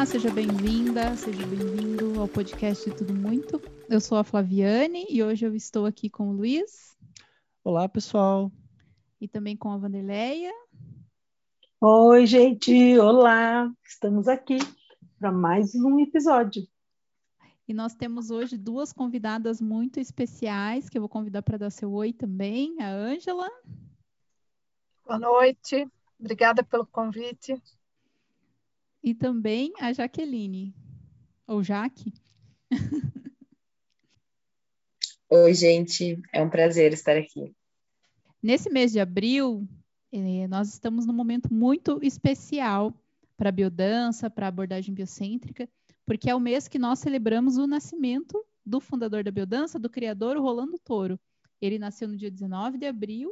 [0.00, 3.60] Olá, seja bem-vinda, seja bem-vindo ao podcast de Tudo Muito.
[3.86, 6.96] Eu sou a Flaviane e hoje eu estou aqui com o Luiz.
[7.62, 8.50] Olá, pessoal.
[9.20, 10.54] E também com a Vanderleia.
[11.82, 12.98] Oi, gente.
[12.98, 13.70] Olá.
[13.86, 14.56] Estamos aqui
[15.18, 16.66] para mais um episódio.
[17.68, 21.92] E nós temos hoje duas convidadas muito especiais que eu vou convidar para dar seu
[21.92, 23.50] oi também, a Ângela.
[25.04, 25.86] Boa noite.
[26.18, 27.62] Obrigada pelo convite
[29.02, 30.74] e também a Jaqueline,
[31.46, 32.12] ou Jaque.
[35.28, 37.54] Oi, gente, é um prazer estar aqui.
[38.42, 39.68] Nesse mês de abril,
[40.12, 42.92] eh, nós estamos num momento muito especial
[43.36, 45.68] para a biodança, para a abordagem biocêntrica,
[46.04, 50.36] porque é o mês que nós celebramos o nascimento do fundador da biodança, do criador,
[50.36, 51.18] o Rolando Toro.
[51.60, 53.30] Ele nasceu no dia 19 de abril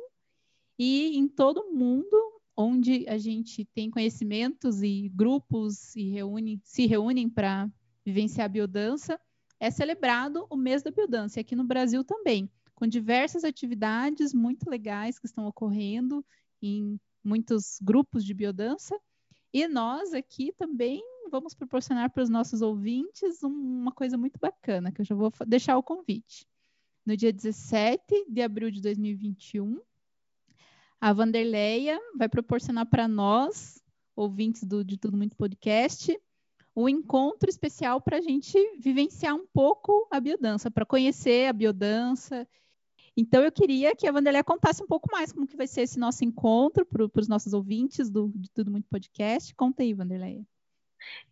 [0.79, 2.17] e em todo o mundo
[2.61, 7.71] onde a gente tem conhecimentos e grupos e reúne, se reúnem para
[8.05, 9.21] vivenciar a biodança,
[9.61, 14.69] é celebrado o mês da biodança, e aqui no Brasil também, com diversas atividades muito
[14.69, 16.27] legais que estão ocorrendo
[16.61, 18.99] em muitos grupos de biodança.
[19.53, 25.01] E nós aqui também vamos proporcionar para os nossos ouvintes uma coisa muito bacana, que
[25.01, 26.45] eu já vou deixar o convite.
[27.07, 29.81] No dia 17 de abril de 2021,
[31.01, 33.83] a Vanderleia vai proporcionar para nós,
[34.17, 36.19] ouvintes do De Tudo Muito Podcast,
[36.75, 42.47] um encontro especial para a gente vivenciar um pouco a biodança, para conhecer a biodança.
[43.17, 45.99] Então, eu queria que a Vanderleia contasse um pouco mais como que vai ser esse
[45.99, 49.55] nosso encontro para os nossos ouvintes do De Tudo Muito Podcast.
[49.57, 50.45] Conta aí, Vanderleia.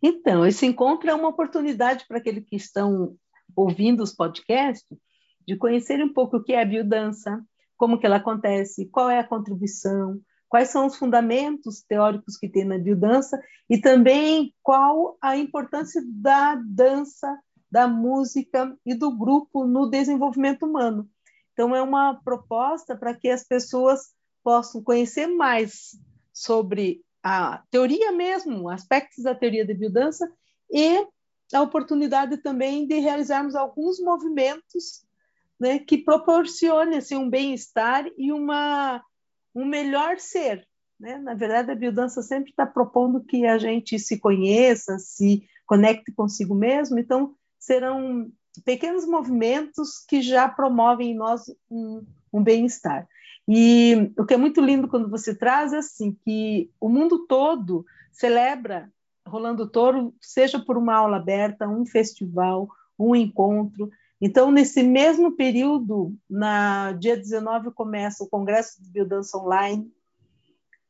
[0.01, 3.15] Então, esse encontro é uma oportunidade para aqueles que estão
[3.55, 4.97] ouvindo os podcasts
[5.45, 7.41] de conhecer um pouco o que é a biodança,
[7.77, 12.63] como que ela acontece, qual é a contribuição, quais são os fundamentos teóricos que tem
[12.63, 13.39] na biodança
[13.69, 17.37] e também qual a importância da dança,
[17.69, 21.07] da música e do grupo no desenvolvimento humano.
[21.53, 24.13] Então é uma proposta para que as pessoas
[24.43, 25.97] possam conhecer mais
[26.31, 30.31] sobre a teoria mesmo, aspectos da teoria da biodança
[30.71, 31.05] e
[31.53, 35.05] a oportunidade também de realizarmos alguns movimentos
[35.59, 39.03] né, que proporcione assim, um bem-estar e uma,
[39.53, 40.67] um melhor ser.
[40.99, 41.17] Né?
[41.17, 46.55] Na verdade, a biodança sempre está propondo que a gente se conheça, se conecte consigo
[46.55, 48.31] mesmo, então serão
[48.63, 53.07] pequenos movimentos que já promovem em nós um, um bem-estar.
[53.47, 57.85] E o que é muito lindo quando você traz é assim que o mundo todo
[58.11, 58.91] celebra
[59.27, 63.89] Rolando Toro, seja por uma aula aberta, um festival, um encontro,
[64.19, 69.91] então, nesse mesmo período, na dia 19, começa o Congresso de Biodança Online,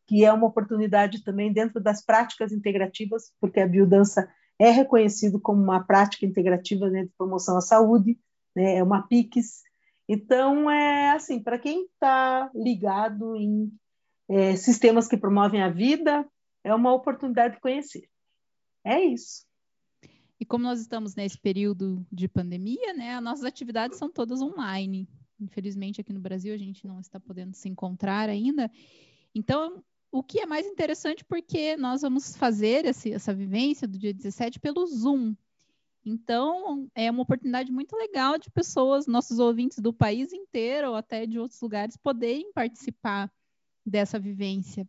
[0.08, 5.62] que é uma oportunidade também dentro das práticas integrativas, porque a biodança é reconhecido como
[5.62, 8.18] uma prática integrativa né, de promoção à saúde,
[8.56, 9.64] né, é uma PICS.
[10.08, 13.70] Então, é assim, para quem está ligado em
[14.30, 16.26] é, sistemas que promovem a vida,
[16.64, 18.08] é uma oportunidade de conhecer.
[18.86, 19.47] É isso.
[20.40, 25.08] E como nós estamos nesse período de pandemia, né, as nossas atividades são todas online.
[25.40, 28.72] Infelizmente, aqui no Brasil, a gente não está podendo se encontrar ainda.
[29.34, 34.14] Então, o que é mais interessante, porque nós vamos fazer esse, essa vivência do dia
[34.14, 35.36] 17 pelo Zoom.
[36.06, 41.26] Então, é uma oportunidade muito legal de pessoas, nossos ouvintes do país inteiro ou até
[41.26, 43.32] de outros lugares, poderem participar
[43.86, 44.88] dessa vivência.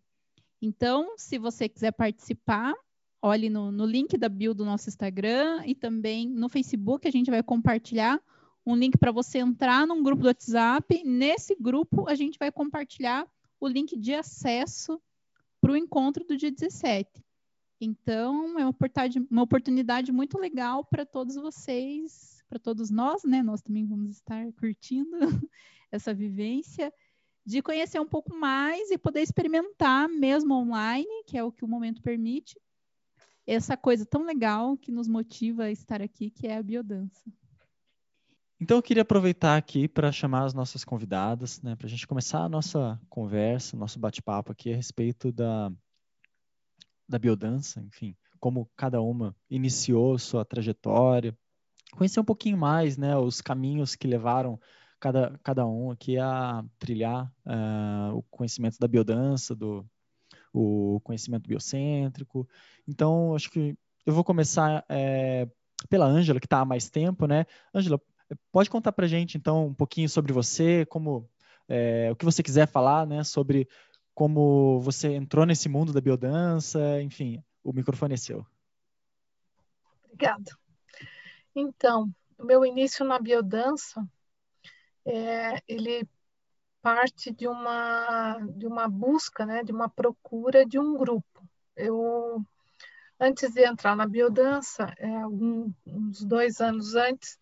[0.63, 2.75] Então, se você quiser participar,
[3.21, 7.31] olhe no, no link da bio do nosso Instagram e também no Facebook a gente
[7.31, 8.21] vai compartilhar
[8.65, 11.03] um link para você entrar num grupo do WhatsApp.
[11.05, 13.27] Nesse grupo a gente vai compartilhar
[13.61, 15.01] o link de acesso
[15.61, 17.25] para o encontro do dia 17.
[17.81, 18.75] Então, é uma
[19.31, 23.43] uma oportunidade muito legal para todos vocês, para todos nós, né?
[23.43, 25.17] Nós também vamos estar curtindo
[25.91, 26.93] essa vivência
[27.47, 31.69] de conhecer um pouco mais e poder experimentar mesmo online, que é o que o
[31.69, 32.61] momento permite,
[33.55, 37.31] essa coisa tão legal que nos motiva a estar aqui, que é a biodança.
[38.61, 42.41] Então eu queria aproveitar aqui para chamar as nossas convidadas, né, para a gente começar
[42.41, 45.73] a nossa conversa, nosso bate-papo aqui a respeito da,
[47.09, 51.37] da biodança, enfim, como cada uma iniciou sua trajetória,
[51.93, 54.61] conhecer um pouquinho mais, né, os caminhos que levaram
[55.01, 59.89] cada, cada um aqui a trilhar uh, o conhecimento da biodança, do,
[60.61, 62.49] o conhecimento biocêntrico.
[62.87, 65.49] Então, acho que eu vou começar é,
[65.89, 67.47] pela Ângela, que está há mais tempo, né?
[67.75, 68.01] Ângela,
[68.51, 71.29] pode contar para gente, então, um pouquinho sobre você, como
[71.69, 73.23] é, o que você quiser falar, né?
[73.23, 73.69] Sobre
[74.15, 78.45] como você entrou nesse mundo da biodança, enfim, o microfone é seu.
[80.05, 80.51] Obrigada.
[81.55, 84.05] Então, o meu início na biodança,
[85.07, 86.09] é, ele
[86.89, 91.47] parte de uma de uma busca, né, de uma procura de um grupo.
[91.77, 92.43] Eu
[93.21, 97.39] antes de entrar na biodança, é, algum, uns dois anos antes,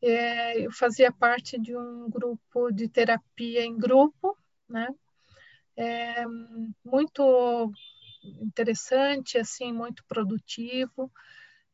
[0.00, 4.38] é, eu fazia parte de um grupo de terapia em grupo,
[4.68, 4.88] né?
[5.76, 6.24] É,
[6.84, 7.72] muito
[8.40, 11.10] interessante, assim, muito produtivo,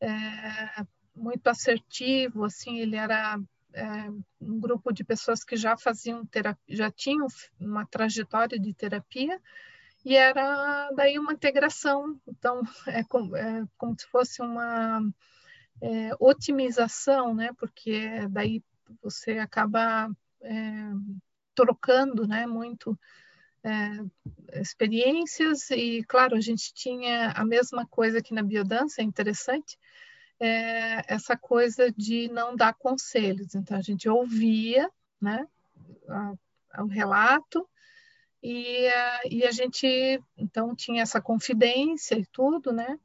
[0.01, 0.83] é,
[1.15, 3.39] muito assertivo, assim, ele era
[3.73, 4.09] é,
[4.41, 7.27] um grupo de pessoas que já faziam terapia, já tinham
[7.59, 9.41] uma trajetória de terapia
[10.05, 15.01] e era daí uma integração, então é como, é como se fosse uma
[15.81, 17.51] é, otimização, né?
[17.57, 18.63] Porque daí
[19.01, 20.09] você acaba
[20.41, 20.91] é,
[21.55, 22.45] trocando, né?
[22.45, 22.99] Muito
[23.63, 29.77] é, experiências e, claro, a gente tinha a mesma coisa que na biodança, é interessante,
[30.39, 33.55] é, essa coisa de não dar conselhos.
[33.55, 34.89] Então, a gente ouvia
[35.21, 35.47] né,
[36.79, 37.67] o relato
[38.41, 38.87] e,
[39.29, 42.99] e a gente, então, tinha essa confidência e tudo, né?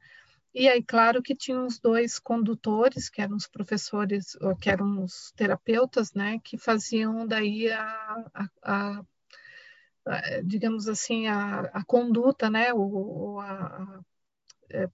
[0.53, 5.31] E aí, claro que tinha os dois condutores, que eram os professores, que eram os
[5.33, 9.05] terapeutas, né, que faziam daí a, a, a,
[10.07, 14.01] a digamos assim, a, conduta, né, o, a,
[14.71, 14.89] é,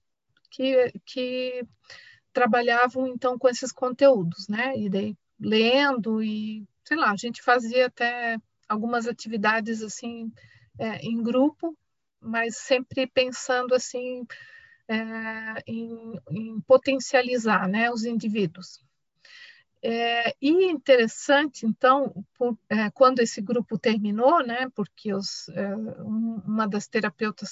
[0.51, 1.65] que, que
[2.35, 4.77] trabalhavam então com esses conteúdos, né?
[4.77, 8.37] E daí lendo e sei lá, a gente fazia até
[8.67, 10.31] algumas atividades assim
[10.77, 11.75] é, em grupo,
[12.19, 14.27] mas sempre pensando assim
[14.87, 18.83] é, em, em, potencializar, né, os indivíduos.
[19.81, 26.67] É, e interessante, então, por, é, quando esse grupo terminou, né, porque os, é, uma
[26.67, 27.49] das terapeutas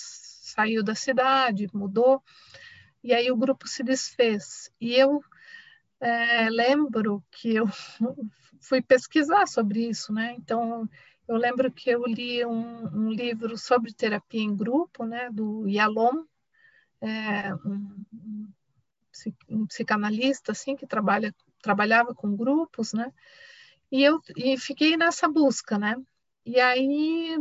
[0.56, 2.22] saiu da cidade, mudou,
[3.04, 4.72] e aí o grupo se desfez.
[4.80, 5.22] E eu
[6.00, 7.66] é, lembro que eu
[8.62, 10.34] fui pesquisar sobre isso, né?
[10.38, 10.90] Então,
[11.28, 16.26] eu lembro que eu li um, um livro sobre terapia em grupo, né, do Yalom,
[17.02, 18.06] é, um,
[19.50, 23.12] um, psicanalista assim que trabalha trabalhava com grupos, né?
[23.92, 25.96] E eu e fiquei nessa busca, né?
[26.46, 27.38] E aí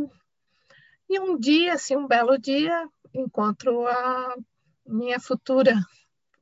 [1.09, 4.35] e um dia, assim, um belo dia, encontro a
[4.85, 5.75] minha futura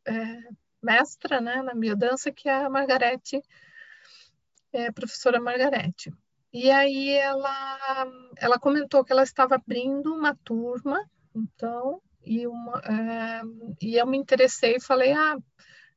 [0.06, 0.40] é,
[0.82, 3.42] mestra né, na biodança, que é a Margarete,
[4.74, 6.12] é, a professora Margarete.
[6.54, 8.08] E aí ela,
[8.38, 13.42] ela comentou que ela estava abrindo uma turma, então, e, uma, é,
[13.82, 15.38] e eu me interessei e falei, ah,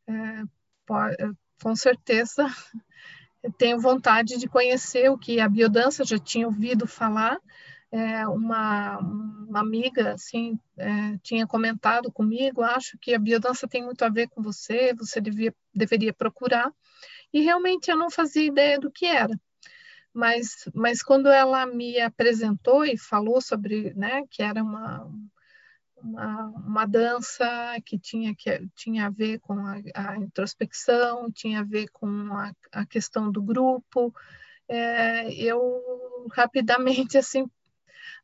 [0.06, 0.42] é,
[0.86, 1.16] pode,
[1.60, 2.46] com certeza
[3.58, 7.38] tenho vontade de conhecer o que a biodança já tinha ouvido falar,
[7.94, 14.04] é, uma, uma amiga assim é, tinha comentado comigo, acho que a biodança tem muito
[14.04, 16.72] a ver com você, você devia, deveria procurar.
[17.32, 19.38] E realmente eu não fazia ideia do que era.
[20.12, 25.08] Mas, mas quando ela me apresentou e falou sobre, né, que era uma,
[25.96, 27.46] uma, uma dança
[27.86, 32.52] que tinha, que tinha a ver com a, a introspecção, tinha a ver com a,
[32.72, 34.12] a questão do grupo,
[34.68, 37.48] é, eu rapidamente assim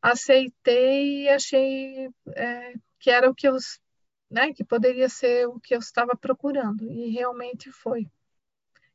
[0.01, 3.55] aceitei e achei é, que era o que eu,
[4.29, 8.07] né, que poderia ser o que eu estava procurando e realmente foi.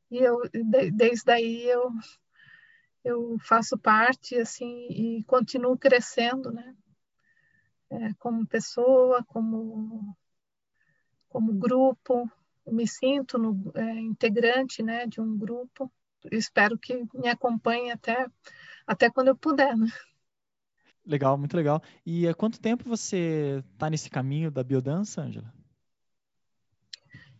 [0.09, 0.41] E eu
[0.93, 1.91] desde aí eu
[3.03, 6.75] eu faço parte assim e continuo crescendo, né?
[7.89, 10.15] É, como pessoa, como
[11.29, 12.29] como grupo,
[12.65, 15.91] me sinto no, é, integrante, né, de um grupo.
[16.31, 18.27] espero que me acompanhe até
[18.85, 19.87] até quando eu puder, né?
[21.07, 21.81] Legal, muito legal.
[22.05, 25.53] E há quanto tempo você está nesse caminho da biodança, Angela?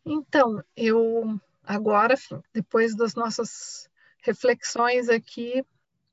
[0.06, 2.16] Então, eu agora,
[2.54, 3.90] depois das nossas
[4.24, 5.66] reflexões aqui,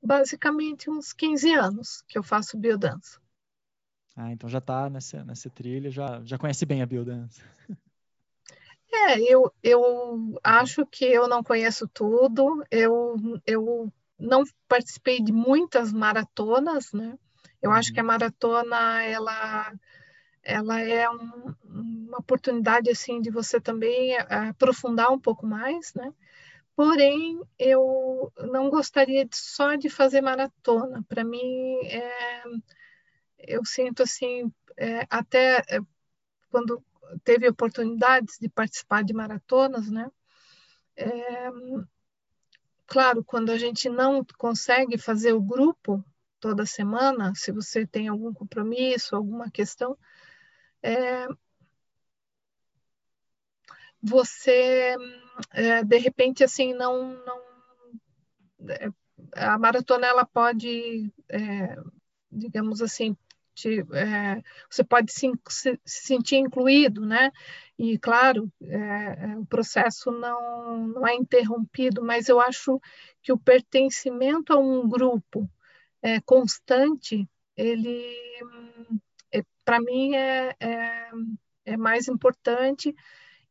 [0.03, 3.21] basicamente uns 15 anos que eu faço biodança.
[4.17, 7.41] Ah, então já está nessa, nessa trilha, já, já conhece bem a biodança.
[8.91, 15.91] É, eu, eu acho que eu não conheço tudo, eu, eu não participei de muitas
[15.91, 17.17] maratonas, né?
[17.65, 18.07] Eu acho que a uhum.
[18.07, 19.73] maratona ela
[20.43, 26.13] ela é um, uma oportunidade assim de você também eh, aprofundar um pouco mais, né?
[26.75, 31.03] Porém, eu não gostaria de, só de fazer maratona.
[31.09, 32.43] Para mim, é,
[33.39, 35.79] eu sinto assim, é, até é,
[36.51, 36.83] quando
[37.23, 40.11] teve oportunidades de participar de maratonas, né?
[40.95, 41.49] É,
[42.85, 46.03] claro, quando a gente não consegue fazer o grupo,
[46.45, 49.97] toda semana, se você tem algum compromisso, alguma questão,
[50.83, 51.27] é,
[53.99, 54.95] você
[55.51, 57.41] é, de repente assim não não
[58.69, 58.89] é,
[59.33, 61.75] a maratona ela pode é,
[62.31, 63.17] digamos assim
[63.55, 67.31] te, é, você pode se, se, sentir incluído né?
[67.75, 72.79] E claro é, é, o processo não não é interrompido mas eu acho
[73.23, 75.49] que o pertencimento a um grupo
[76.25, 78.15] constante ele
[79.65, 81.09] para mim é, é,
[81.65, 82.95] é mais importante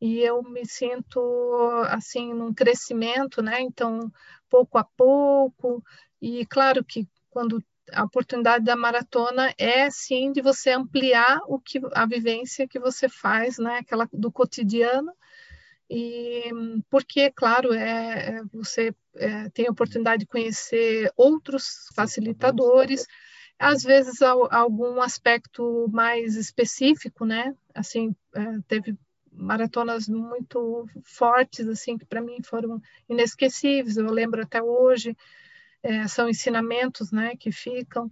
[0.01, 1.21] e eu me sinto
[1.89, 3.61] assim num crescimento, né?
[3.61, 4.11] Então,
[4.49, 5.83] pouco a pouco
[6.21, 11.81] e claro que quando a oportunidade da maratona é sim de você ampliar o que
[11.93, 13.79] a vivência que você faz, né?
[13.79, 15.13] Aquela do cotidiano
[15.89, 16.51] e
[16.91, 23.07] porque claro é, é você é, tem a oportunidade de conhecer outros facilitadores
[23.59, 27.55] às vezes algum aspecto mais específico, né?
[27.75, 28.97] Assim, é, teve
[29.33, 33.97] maratonas muito fortes, assim, que para mim foram inesquecíveis.
[33.97, 35.17] Eu lembro até hoje.
[35.83, 38.11] É, são ensinamentos, né, que ficam.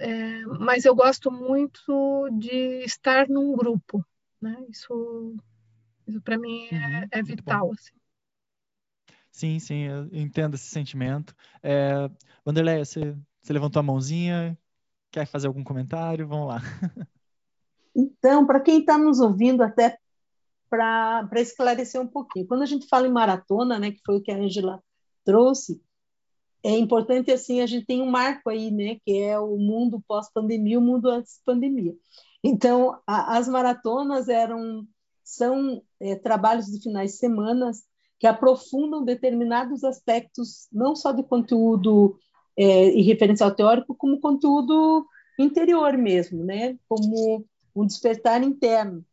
[0.00, 4.04] É, mas eu gosto muito de estar num grupo,
[4.40, 4.56] né?
[4.68, 5.36] Isso,
[6.08, 7.98] isso para mim é, uhum, é vital, assim.
[9.30, 11.34] Sim, sim, eu entendo esse sentimento.
[11.62, 12.10] É,
[12.46, 14.58] Wanderleia, você você levantou a mãozinha,
[15.10, 16.26] quer fazer algum comentário?
[16.26, 16.60] Vamos lá.
[18.00, 19.98] Então, para quem está nos ouvindo, até
[20.70, 24.30] para esclarecer um pouquinho, quando a gente fala em maratona, né, que foi o que
[24.30, 24.80] a Angela
[25.24, 25.82] trouxe,
[26.62, 30.78] é importante assim a gente tem um marco aí, né, que é o mundo pós-pandemia,
[30.78, 31.92] o mundo antes pandemia.
[32.44, 34.86] Então, a, as maratonas eram
[35.28, 37.70] são é, trabalhos de finais de semana
[38.18, 42.18] que aprofundam determinados aspectos, não só de conteúdo
[42.56, 45.06] é, e referencial teórico como conteúdo
[45.38, 46.78] interior mesmo, né?
[46.88, 47.44] Como
[47.76, 49.04] um despertar interno.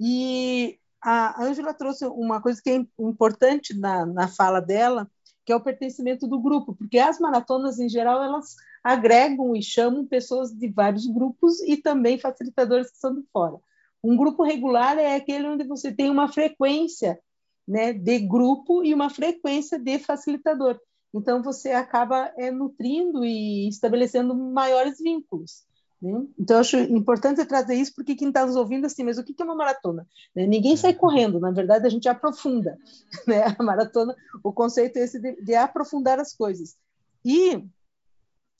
[0.00, 5.08] E a Ângela trouxe uma coisa que é importante na, na fala dela,
[5.44, 10.06] que é o pertencimento do grupo, porque as maratonas, em geral, elas agregam e chamam
[10.06, 13.58] pessoas de vários grupos e também facilitadores que são de fora.
[14.02, 17.18] Um grupo regular é aquele onde você tem uma frequência
[17.66, 20.80] né, de grupo e uma frequência de facilitador.
[21.12, 25.66] Então, você acaba é, nutrindo e estabelecendo maiores vínculos.
[26.00, 26.26] Né?
[26.38, 29.44] Então, acho importante trazer isso, porque quem está nos ouvindo, assim, mas o que é
[29.44, 30.06] uma maratona?
[30.34, 30.46] Né?
[30.46, 30.98] Ninguém sai uhum.
[30.98, 32.78] correndo, na verdade, a gente aprofunda.
[33.26, 33.54] Né?
[33.58, 36.76] A maratona, o conceito é esse de, de aprofundar as coisas.
[37.24, 37.62] E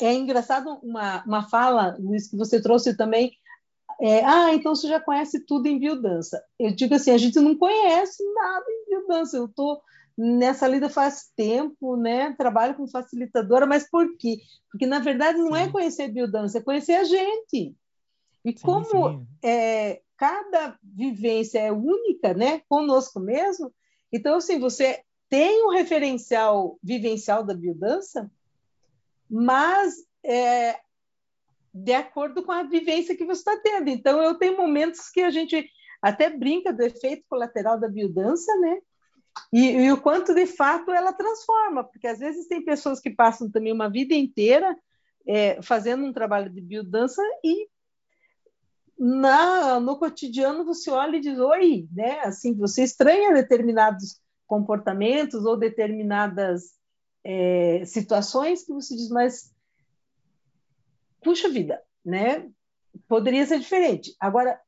[0.01, 3.33] é engraçado uma, uma fala, Luiz, que você trouxe também,
[4.01, 6.43] é, ah, então você já conhece tudo em biodança.
[6.59, 9.37] Eu digo assim, a gente não conhece nada em biodança.
[9.37, 9.83] Eu estou
[10.17, 12.33] nessa lida faz tempo, né?
[12.33, 14.39] Trabalho com facilitadora, mas por quê?
[14.71, 15.69] Porque na verdade não é sim.
[15.69, 17.77] é conhecer biodança, é conhecer a gente.
[18.45, 19.27] E sim, como sim.
[19.43, 22.63] É, cada vivência é única, né?
[22.69, 23.73] Conosco mesmo.
[24.13, 28.31] Então, assim, você tem um referencial vivencial da biodança,
[29.29, 30.77] mas é,
[31.73, 33.89] de acordo com a vivência que você está tendo.
[33.89, 35.69] Então, eu tenho momentos que a gente
[36.03, 38.79] até brinca do efeito colateral da biodança, né?
[39.53, 43.51] E, e, o quanto de fato ela transforma, porque às vezes tem pessoas que passam
[43.51, 44.77] também uma vida inteira
[45.27, 47.69] é, fazendo um trabalho de biodança e
[48.99, 52.21] na, no cotidiano você olha e diz oi, né?
[52.21, 56.73] Assim, você estranha determinados comportamentos ou determinadas
[57.23, 59.53] é, situações que você diz, mas
[61.23, 62.49] puxa vida, né?
[63.07, 64.15] Poderia ser diferente.
[64.21, 64.61] Agora,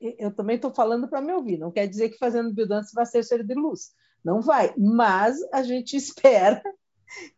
[0.00, 3.22] eu também estou falando para me ouvir, não quer dizer que fazendo biodança vai ser
[3.22, 3.92] ser de luz.
[4.24, 4.74] Não vai.
[4.76, 6.62] Mas a gente espera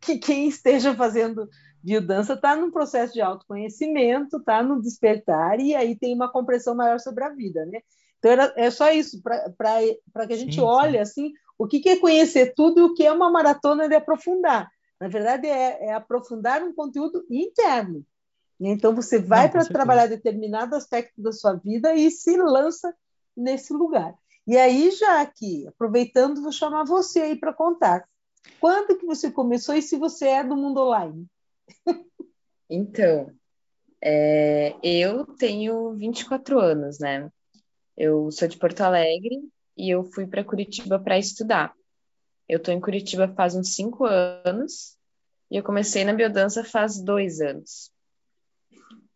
[0.01, 1.47] que quem esteja fazendo
[1.83, 6.99] biodança está num processo de autoconhecimento, está no despertar, e aí tem uma compreensão maior
[6.99, 7.79] sobre a vida, né?
[8.19, 10.99] Então, era, é só isso, para que a gente sim, olhe, sim.
[10.99, 14.69] assim, o que, que é conhecer tudo e o que é uma maratona de aprofundar.
[14.99, 18.03] Na verdade, é, é aprofundar um conteúdo interno.
[18.59, 22.93] Então, você vai para trabalhar determinado aspecto da sua vida e se lança
[23.35, 24.15] nesse lugar.
[24.47, 28.07] E aí, já aqui, aproveitando, vou chamar você aí para contar.
[28.59, 31.25] Quando que você começou e se você é do mundo online?
[32.69, 33.31] Então,
[34.01, 37.31] é, eu tenho 24 anos, né?
[37.95, 39.41] Eu sou de Porto Alegre
[39.75, 41.73] e eu fui para Curitiba para estudar.
[42.47, 44.97] Eu estou em Curitiba faz uns cinco anos
[45.49, 47.91] e eu comecei na biodança faz dois anos.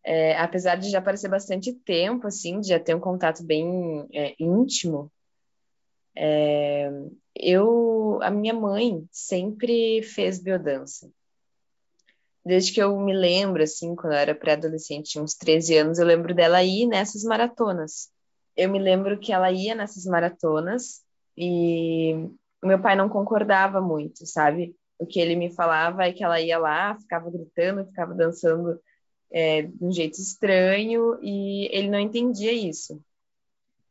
[0.03, 4.35] É, apesar de já parecer bastante tempo, assim, de já ter um contato bem é,
[4.39, 5.11] íntimo,
[6.15, 6.89] é,
[7.35, 11.09] eu, a minha mãe sempre fez biodança.
[12.43, 16.33] Desde que eu me lembro, assim, quando eu era pré-adolescente, uns 13 anos, eu lembro
[16.33, 18.09] dela ir nessas maratonas.
[18.57, 21.03] Eu me lembro que ela ia nessas maratonas
[21.37, 22.13] e
[22.61, 24.75] o meu pai não concordava muito, sabe?
[24.97, 28.79] O que ele me falava é que ela ia lá, ficava gritando, ficava dançando
[29.31, 33.01] é, de um jeito estranho e ele não entendia isso.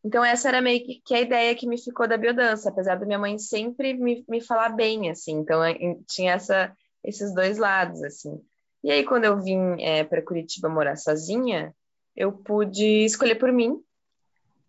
[0.04, 3.18] Então, essa era meio que, a ideia que me ficou da biodança, apesar da minha
[3.18, 5.32] mãe sempre me, me falar bem, assim.
[5.32, 5.61] Então,
[6.09, 8.40] tinha essa, esses dois lados, assim.
[8.82, 11.75] E aí, quando eu vim é, para Curitiba morar sozinha,
[12.16, 13.78] eu pude escolher por mim.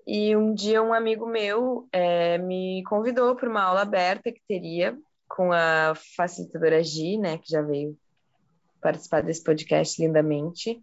[0.06, 4.98] E um dia, um amigo meu é, me convidou para uma aula aberta que teria
[5.30, 7.98] com a facilitadora Gi, né, que já veio
[8.82, 10.82] participar desse podcast lindamente.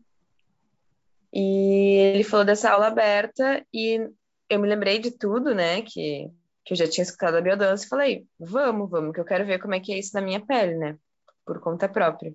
[1.32, 4.08] E ele falou dessa aula aberta e
[4.48, 6.30] eu me lembrei de tudo, né, que,
[6.64, 9.58] que eu já tinha escutado a biodança e falei, vamos, vamos, que eu quero ver
[9.60, 10.96] como é que é isso na minha pele, né,
[11.44, 12.34] por conta própria.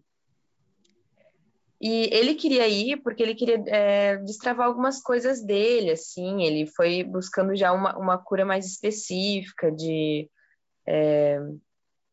[1.82, 7.03] E ele queria ir porque ele queria é, destravar algumas coisas dele, assim, ele foi
[7.03, 10.29] buscando já uma, uma cura mais específica de,
[10.88, 11.39] é,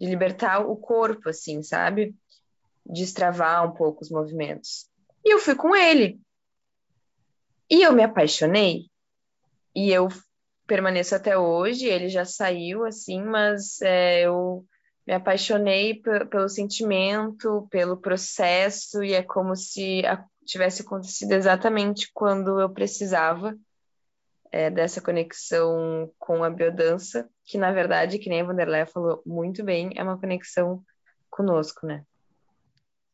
[0.00, 2.16] de libertar o corpo, assim, sabe?
[2.87, 4.89] Destravar um pouco os movimentos.
[5.25, 6.21] E eu fui com ele.
[7.69, 8.87] E eu me apaixonei
[9.75, 10.09] e eu
[10.67, 11.87] permaneço até hoje.
[11.87, 14.65] Ele já saiu, assim, mas é, eu
[15.07, 20.03] me apaixonei pelo sentimento, pelo processo, e é como se
[20.45, 23.57] tivesse acontecido exatamente quando eu precisava
[24.53, 29.65] é, dessa conexão com a biodança, que na verdade, que nem a Vanderlei falou muito
[29.65, 30.83] bem, é uma conexão
[31.29, 32.05] conosco, né?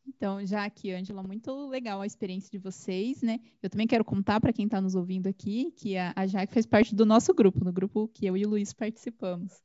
[0.08, 3.40] Então, já aqui, Ângela, muito legal a experiência de vocês, né?
[3.62, 6.64] Eu também quero contar para quem está nos ouvindo aqui que a, a Jaque faz
[6.64, 9.60] parte do nosso grupo, no grupo que eu e o Luiz participamos.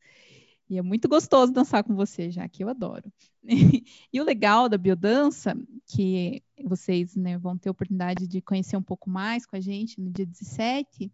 [0.68, 3.12] E é muito gostoso dançar com você, já que eu adoro.
[4.12, 5.56] e o legal da biodança,
[5.86, 10.10] que vocês né, vão ter oportunidade de conhecer um pouco mais com a gente no
[10.10, 11.12] dia 17,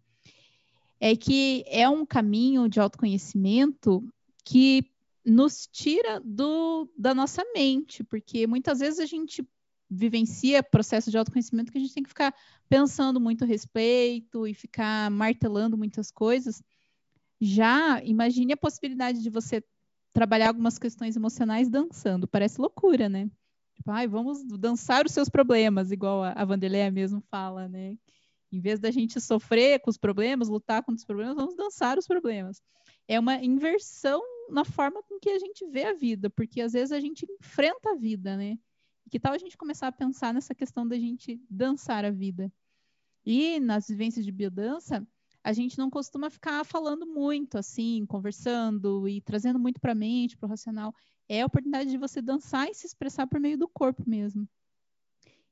[1.00, 4.02] é que é um caminho de autoconhecimento
[4.44, 4.84] que
[5.28, 9.46] nos tira do, da nossa mente, porque muitas vezes a gente
[9.90, 12.34] vivencia processo de autoconhecimento que a gente tem que ficar
[12.68, 16.62] pensando muito a respeito e ficar martelando muitas coisas.
[17.40, 19.62] Já imagine a possibilidade de você
[20.12, 22.26] trabalhar algumas questões emocionais dançando.
[22.26, 23.30] Parece loucura, né?
[23.74, 27.96] Tipo, vamos dançar os seus problemas, igual a, a Vanderlei mesmo fala, né?
[28.50, 32.06] Em vez da gente sofrer com os problemas, lutar contra os problemas, vamos dançar os
[32.06, 32.60] problemas.
[33.06, 36.92] É uma inversão na forma com que a gente vê a vida, porque às vezes
[36.92, 38.58] a gente enfrenta a vida, né?
[39.10, 42.52] Que tal a gente começar a pensar nessa questão da gente dançar a vida?
[43.24, 45.06] E nas vivências de biodança,
[45.42, 50.36] a gente não costuma ficar falando muito, assim, conversando e trazendo muito para a mente,
[50.36, 50.94] para o racional.
[51.28, 54.48] É a oportunidade de você dançar e se expressar por meio do corpo mesmo.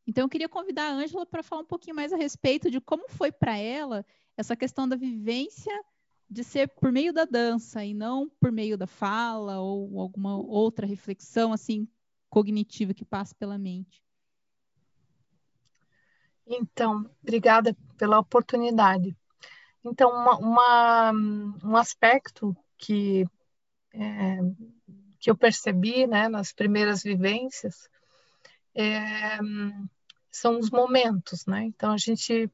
[0.07, 3.09] Então, eu queria convidar a Ângela para falar um pouquinho mais a respeito de como
[3.09, 4.05] foi para ela
[4.37, 5.73] essa questão da vivência
[6.29, 10.87] de ser por meio da dança e não por meio da fala ou alguma outra
[10.87, 11.89] reflexão assim
[12.29, 14.03] cognitiva que passa pela mente.
[16.47, 19.17] Então, obrigada pela oportunidade.
[19.85, 21.13] Então, uma, uma,
[21.65, 23.25] um aspecto que,
[23.95, 24.39] é,
[25.19, 27.89] que eu percebi né, nas primeiras vivências
[28.75, 29.39] é,
[30.31, 31.47] são os momentos.
[31.47, 31.65] Né?
[31.65, 32.51] Então, a gente,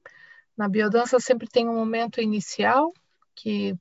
[0.56, 2.92] na biodança, sempre tem um momento inicial,
[3.35, 3.75] que,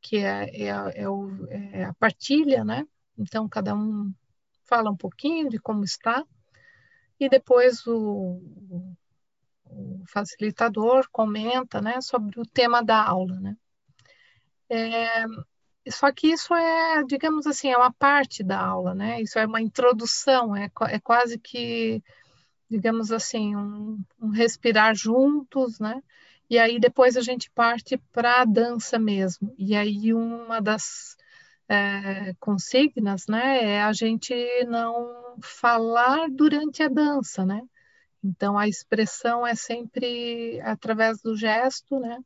[0.00, 2.86] que é, é, é, o, é a partilha, né?
[3.18, 4.12] Então, cada um
[4.64, 6.24] fala um pouquinho de como está,
[7.18, 8.40] e depois o,
[9.66, 13.38] o facilitador comenta né, sobre o tema da aula.
[13.40, 13.56] Né?
[14.68, 15.24] É,
[15.90, 19.20] só que isso é, digamos assim, é uma parte da aula, né?
[19.20, 22.02] Isso é uma introdução, é, é quase que,
[22.70, 26.02] digamos assim, um, um respirar juntos, né?
[26.50, 29.54] E aí depois a gente parte para a dança mesmo.
[29.56, 31.16] E aí uma das
[31.68, 34.34] é, consignas, né, é a gente
[34.64, 37.62] não falar durante a dança, né?
[38.22, 42.18] Então a expressão é sempre através do gesto, né?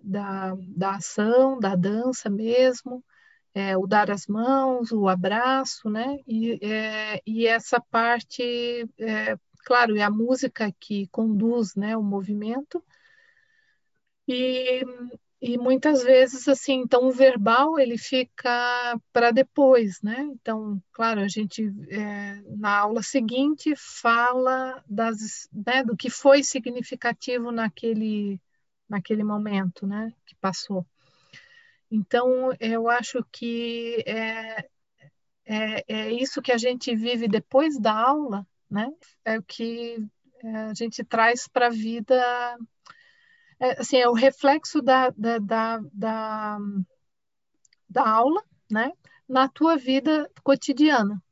[0.00, 3.02] Da, da ação, da dança mesmo,
[3.54, 6.18] é, o dar as mãos, o abraço, né?
[6.26, 8.42] E, é, e essa parte,
[8.98, 12.84] é, claro, é a música que conduz, né, o movimento,
[14.28, 14.82] e,
[15.40, 20.28] e muitas vezes, assim, então o verbal ele fica para depois, né?
[20.32, 27.52] Então, claro, a gente é, na aula seguinte fala das, né, do que foi significativo
[27.52, 28.40] naquele,
[28.88, 30.86] naquele momento, né, que passou.
[31.90, 34.68] Então, eu acho que é,
[35.44, 38.90] é, é isso que a gente vive depois da aula, né?
[39.24, 40.04] É o que
[40.42, 42.58] é, a gente traz para a vida
[43.58, 46.58] é, assim, é o reflexo da, da, da, da,
[47.88, 48.92] da aula, né,
[49.28, 51.22] na tua vida cotidiana.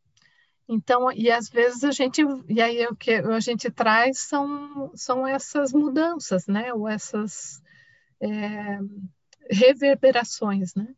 [0.66, 5.26] Então, e às vezes a gente, e aí o que a gente traz são, são
[5.26, 7.62] essas mudanças, né, ou essas
[8.20, 8.78] é,
[9.50, 10.94] reverberações, né.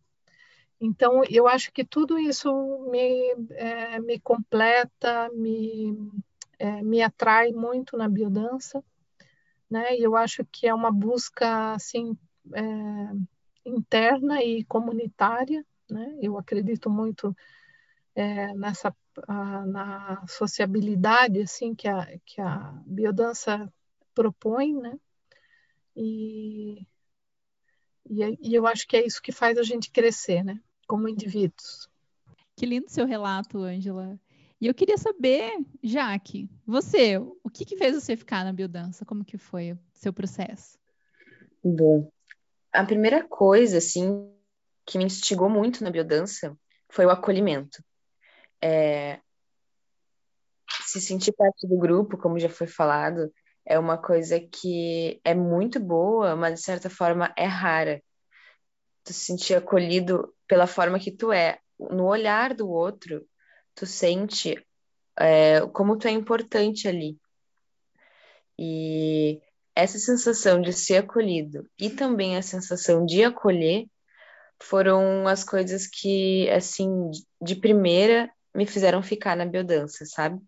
[0.81, 2.53] Então, eu acho que tudo isso
[2.91, 5.97] me, é, me completa, me,
[6.59, 8.85] é, me atrai muito na biodança,
[9.71, 9.97] né?
[9.97, 12.17] E eu acho que é uma busca, assim,
[12.55, 12.61] é,
[13.65, 16.17] interna e comunitária, né?
[16.21, 17.37] Eu acredito muito
[18.15, 18.95] é, nessa
[19.27, 23.73] a, na sociabilidade, assim, que a, que a biodança
[24.15, 24.99] propõe, né?
[25.97, 26.87] E,
[28.09, 30.61] e, e eu acho que é isso que faz a gente crescer, né?
[30.87, 31.89] como indivíduos.
[32.55, 34.19] Que lindo seu relato, Ângela.
[34.61, 39.05] E eu queria saber, Jaque, você, o que, que fez você ficar na biodança?
[39.05, 40.79] Como que foi o seu processo?
[41.63, 42.11] Bom,
[42.73, 44.33] a primeira coisa, assim,
[44.87, 46.57] que me instigou muito na biodança
[46.89, 47.85] foi o acolhimento.
[48.63, 49.21] É...
[50.85, 53.31] Se sentir parte do grupo, como já foi falado,
[53.65, 58.03] é uma coisa que é muito boa, mas de certa forma é rara.
[59.05, 61.59] Tu se sentir acolhido pela forma que tu é.
[61.79, 63.27] No olhar do outro,
[63.77, 64.61] tu sente
[65.17, 67.17] é, como tu é importante ali.
[68.59, 69.41] E
[69.75, 73.87] essa sensação de ser acolhido e também a sensação de acolher
[74.61, 77.11] foram as coisas que, assim,
[77.41, 80.41] de primeira me fizeram ficar na biodança, sabe?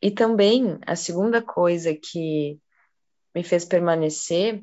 [0.00, 2.58] E também a segunda coisa que
[3.34, 4.62] me fez permanecer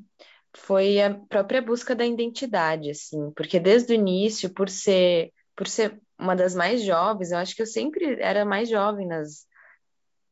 [0.55, 6.01] foi a própria busca da identidade, assim, porque desde o início, por ser, por ser
[6.19, 9.45] uma das mais jovens, eu acho que eu sempre era mais jovem nas,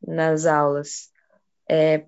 [0.06, 1.10] nas aulas.
[1.68, 2.06] É,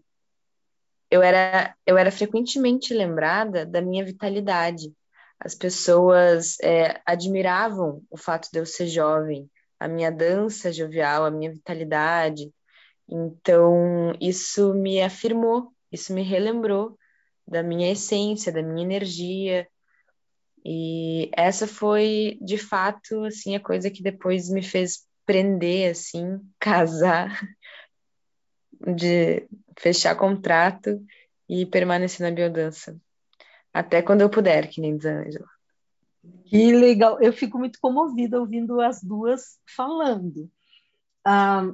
[1.10, 4.92] eu era, eu era frequentemente lembrada da minha vitalidade.
[5.40, 11.30] As pessoas é, admiravam o fato de eu ser jovem, a minha dança jovial, a
[11.30, 12.52] minha vitalidade.
[13.08, 16.98] Então, isso me afirmou, isso me relembrou
[17.46, 19.66] da minha essência, da minha energia.
[20.70, 27.40] E essa foi, de fato, assim, a coisa que depois me fez prender, assim, casar,
[28.94, 31.02] de fechar contrato
[31.48, 33.00] e permanecer na biodança.
[33.72, 35.24] Até quando eu puder, que nem a.
[36.44, 37.18] Que legal.
[37.18, 40.50] Eu fico muito comovida ouvindo as duas falando.
[41.24, 41.72] Ah,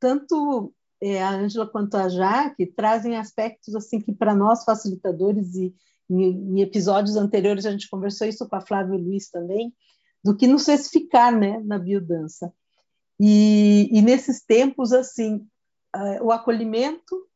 [0.00, 5.72] tanto é, a Ângela quanto a Jaque trazem aspectos assim que para nós facilitadores e
[6.10, 9.72] em, episódios anteriores a gente conversou isso com a Flávia e Luiz também
[10.22, 12.52] do que nos fez ficar né, na biodança.
[13.18, 15.46] E, e nesses tempos assim
[16.22, 17.26] o acolhimento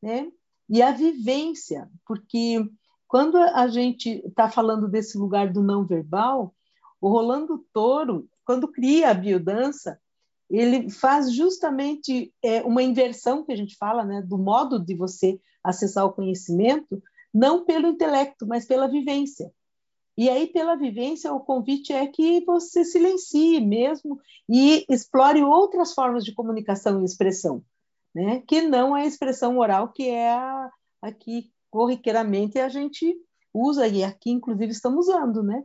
[0.00, 0.30] né,
[0.68, 2.64] e a vivência porque
[3.08, 6.54] quando a gente está falando desse lugar do não verbal
[7.00, 9.98] o Rolando Toro quando cria a biodança
[10.50, 15.38] ele faz justamente é, uma inversão que a gente fala, né, do modo de você
[15.62, 19.52] acessar o conhecimento, não pelo intelecto, mas pela vivência.
[20.16, 26.24] E aí, pela vivência, o convite é que você silencie mesmo e explore outras formas
[26.24, 27.62] de comunicação e expressão,
[28.12, 28.42] né?
[28.48, 30.70] que não a expressão oral, que é a,
[31.02, 33.16] a que corriqueiramente a gente
[33.54, 35.62] usa, e aqui, inclusive, estamos usando, né?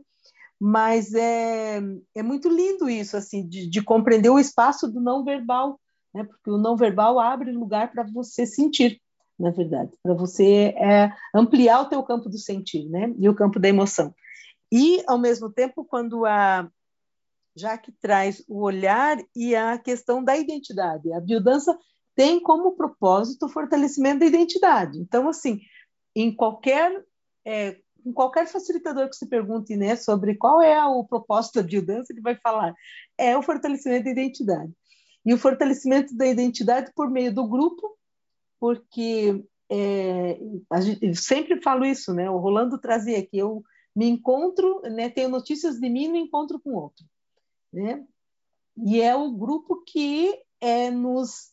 [0.60, 1.80] mas é,
[2.14, 5.80] é muito lindo isso, assim, de, de compreender o espaço do não verbal,
[6.14, 6.22] né?
[6.24, 9.02] porque o não verbal abre lugar para você sentir,
[9.38, 13.12] na verdade, para você é, ampliar o teu campo do sentir, né?
[13.18, 14.14] E o campo da emoção.
[14.72, 16.68] E, ao mesmo tempo, quando a
[17.56, 21.76] Jaque traz o olhar e a questão da identidade, a biodança
[22.16, 24.98] tem como propósito o fortalecimento da identidade.
[24.98, 25.60] Então, assim,
[26.14, 27.04] em qualquer
[27.44, 32.12] é, com qualquer facilitador que se pergunte né, sobre qual é o propósito da biodança,
[32.12, 32.74] ele vai falar
[33.16, 34.72] é o fortalecimento da identidade.
[35.24, 37.96] E o fortalecimento da identidade por meio do grupo,
[38.64, 40.38] porque é,
[40.80, 42.30] gente, sempre falo isso, né?
[42.30, 43.62] O Rolando trazia aqui, eu
[43.94, 47.04] me encontro, né, tenho notícias de mim e me encontro com outro,
[47.70, 48.02] né?
[48.74, 51.52] E é o grupo que é, nos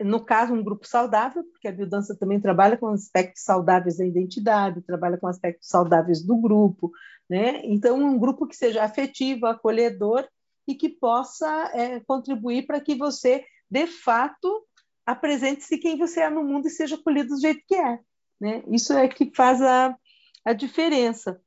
[0.00, 4.82] no caso, um grupo saudável, porque a biodança também trabalha com aspectos saudáveis da identidade,
[4.82, 6.90] trabalha com aspectos saudáveis do grupo,
[7.28, 7.60] né?
[7.64, 10.26] Então, um grupo que seja afetivo, acolhedor
[10.66, 14.66] e que possa é, contribuir para que você, de fato,
[15.06, 17.98] apresente-se quem você é no mundo e seja acolhido do jeito que é,
[18.40, 18.62] né?
[18.68, 19.96] Isso é que faz a,
[20.44, 21.40] a diferença.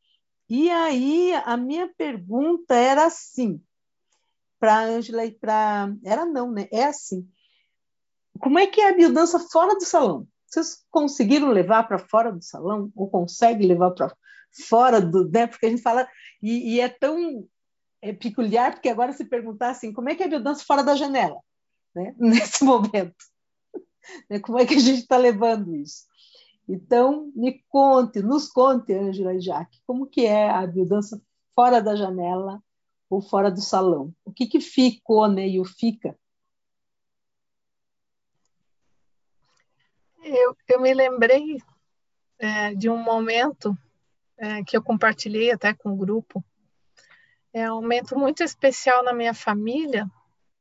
[0.49, 3.61] E aí, a minha pergunta era assim,
[4.59, 5.93] para a Ângela e para...
[6.03, 6.67] Era não, né?
[6.71, 7.27] É assim
[8.39, 10.27] como é que é a biodança fora do salão?
[10.45, 12.91] Vocês conseguiram levar para fora do salão?
[12.95, 14.13] Ou conseguem levar para
[14.67, 15.29] fora do.
[15.29, 15.47] Né?
[15.47, 16.07] Porque a gente fala.
[16.41, 17.47] E, e, é tão
[18.01, 20.93] é peculiar, porque agora se perguntar assim, como é que é a biodança fora da
[20.93, 21.39] janela,
[21.95, 22.13] né?
[22.19, 23.15] nesse momento?
[24.29, 24.39] Né?
[24.39, 26.05] Como é que a gente está levando isso?
[26.67, 31.21] Então, me conte, nos conte, Ângela e Jaque, como que é a biodança
[31.53, 32.61] fora da janela
[33.09, 34.13] ou fora do salão?
[34.23, 36.17] O que, que ficou, né, e o fica?
[40.23, 41.57] Eu, eu me lembrei
[42.39, 43.77] é, de um momento
[44.37, 46.43] é, que eu compartilhei até com o grupo.
[47.53, 50.09] É um momento muito especial na minha família.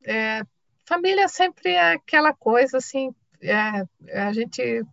[0.04, 0.44] É,
[0.84, 3.84] família sempre é aquela coisa assim, é,
[4.26, 4.84] a gente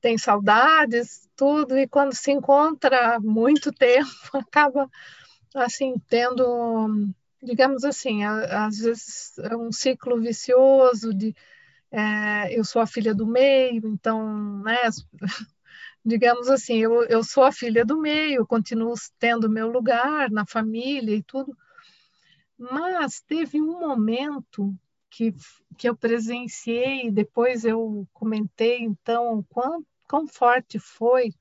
[0.00, 4.88] tem saudades, tudo, e quando se encontra muito tempo, acaba
[5.54, 7.12] assim tendo,
[7.42, 11.34] digamos assim, às vezes é um ciclo vicioso de
[11.92, 14.78] é, eu sou a filha do meio, então, né,
[16.04, 21.16] digamos assim, eu, eu sou a filha do meio, continuo tendo meu lugar na família
[21.16, 21.56] e tudo,
[22.56, 24.72] mas teve um momento
[25.10, 25.34] que,
[25.76, 31.34] que eu presenciei, depois eu comentei, então, quão, quão forte foi,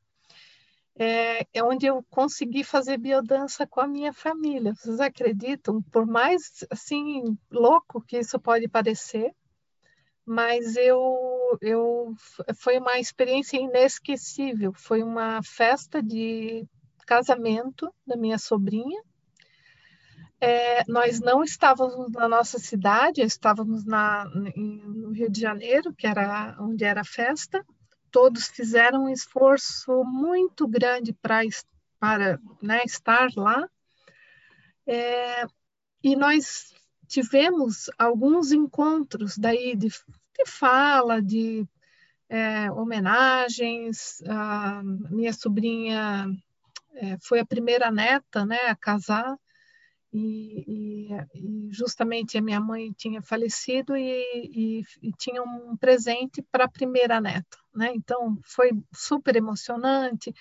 [0.96, 4.74] é, é onde eu consegui fazer biodança com a minha família.
[4.76, 5.82] Vocês acreditam?
[5.84, 9.34] Por mais, assim, louco que isso pode parecer,
[10.26, 12.14] mas eu, eu
[12.56, 14.74] foi uma experiência inesquecível.
[14.74, 16.68] Foi uma festa de
[17.08, 19.02] casamento da minha sobrinha.
[20.42, 26.56] É, nós não estávamos na nossa cidade, estávamos na, no Rio de Janeiro, que era
[26.60, 27.66] onde era a festa.
[28.10, 31.42] Todos fizeram um esforço muito grande pra,
[32.00, 33.68] para né, estar lá.
[34.88, 35.46] É,
[36.02, 36.74] e nós
[37.08, 41.68] tivemos alguns encontros daí de, de fala, de
[42.30, 44.22] é, homenagens.
[44.28, 46.28] A minha sobrinha
[46.94, 49.38] é, foi a primeira neta né, a casar,
[50.12, 56.66] e, e, e, justamente a minha mãe tinha falecido e, e tinha um presente para
[56.66, 57.92] a primeira neta, né?
[57.94, 60.34] Então foi super emocionante.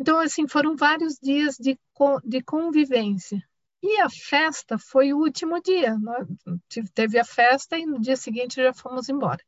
[0.00, 1.78] Então assim foram vários dias de,
[2.24, 3.42] de convivência
[3.82, 5.98] e a festa foi o último dia.
[5.98, 6.60] Né?
[6.94, 9.42] Teve a festa e no dia seguinte já fomos embora.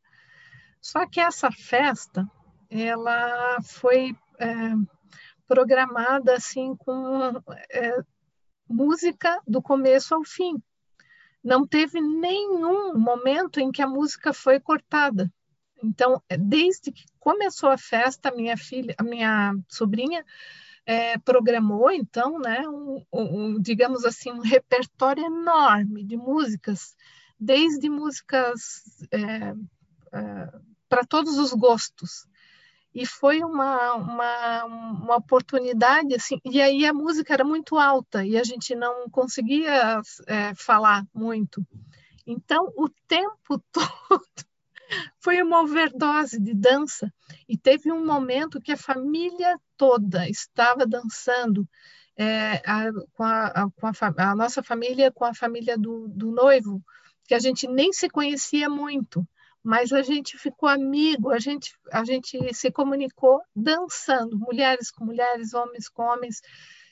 [0.81, 2.29] Só que essa festa,
[2.69, 4.47] ela foi é,
[5.47, 8.03] programada assim com é,
[8.69, 10.63] música do começo ao fim.
[11.43, 15.31] Não teve nenhum momento em que a música foi cortada.
[15.83, 20.25] Então, desde que começou a festa, a minha filha, a minha sobrinha
[20.87, 26.97] é, programou, então, né, um, um, digamos assim, um repertório enorme de músicas,
[27.39, 29.55] desde músicas é,
[30.19, 30.53] é,
[30.89, 32.27] para todos os gostos.
[32.95, 38.37] E foi uma, uma, uma oportunidade, assim, e aí a música era muito alta e
[38.37, 41.67] a gente não conseguia é, falar muito.
[42.27, 44.25] Então, o tempo todo
[45.19, 47.13] foi uma overdose de dança.
[47.49, 51.69] E teve um momento que a família toda estava dançando
[52.17, 53.87] é, a, com, a, a, com
[54.19, 56.83] a, nossa família, com a família do, do noivo,
[57.27, 59.27] que a gente nem se conhecia muito,
[59.65, 65.55] mas a gente ficou amigo, a gente, a gente se comunicou dançando, mulheres com mulheres,
[65.55, 66.43] homens com homens,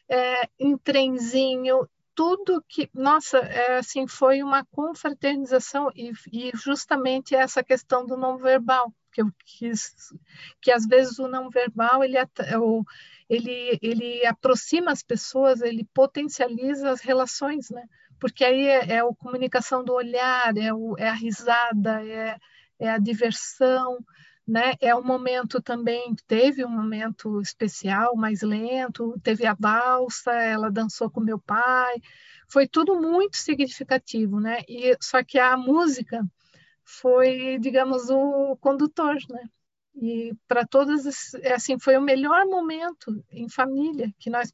[0.08, 7.62] é, em trenzinho, tudo que, nossa, é, assim, foi uma confraternização e, e, justamente essa
[7.62, 9.92] questão do não verbal, que eu quis,
[10.61, 12.16] que às vezes o não verbal ele,
[13.28, 17.85] ele, ele aproxima as pessoas, ele potencializa as relações, né?
[18.18, 22.38] Porque aí é, é a comunicação do olhar, é, o, é a risada, é,
[22.83, 23.99] é a diversão,
[24.47, 24.75] né?
[24.81, 31.11] É um momento também, teve um momento especial, mais lento, teve a balsa, ela dançou
[31.11, 32.01] com meu pai,
[32.49, 34.62] foi tudo muito significativo, né?
[34.68, 36.25] E só que a música
[36.85, 39.45] foi, digamos, o condutor, né?
[39.95, 44.53] E para todas, assim, foi o melhor momento em família que nós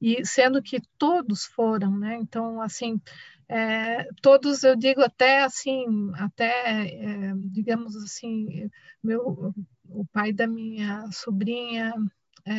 [0.00, 2.16] e sendo que todos foram, né?
[2.16, 3.00] Então, assim,
[3.48, 8.70] é, todos eu digo até assim, até é, digamos assim,
[9.02, 9.54] meu,
[9.88, 11.94] o pai da minha sobrinha
[12.44, 12.52] é,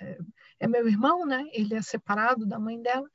[0.00, 0.18] é,
[0.60, 1.44] é, meu irmão, né?
[1.52, 3.08] Ele é separado da mãe dela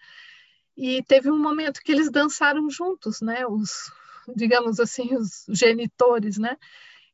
[0.76, 3.46] e teve um momento que eles dançaram juntos, né?
[3.46, 3.92] Os,
[4.36, 6.58] digamos assim, os genitores, né?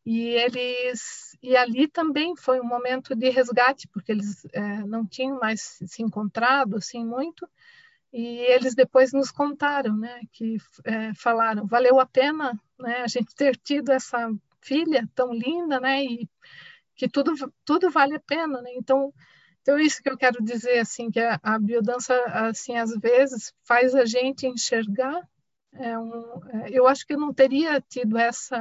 [0.06, 5.40] E eles e ali também foi um momento de resgate porque eles é, não tinham
[5.40, 7.48] mais se encontrado assim muito
[8.16, 13.36] e eles depois nos contaram, né, que é, falaram, valeu a pena, né, a gente
[13.36, 16.30] ter tido essa filha tão linda, né, e
[16.96, 17.34] que tudo
[17.66, 18.72] tudo vale a pena, né?
[18.76, 19.14] Então
[19.62, 22.14] Então, isso que eu quero dizer, assim, que a, a biodança,
[22.50, 25.28] assim, às vezes faz a gente enxergar.
[25.74, 28.60] É um, é, eu acho que eu não teria tido essa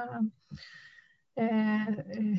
[1.37, 1.45] é,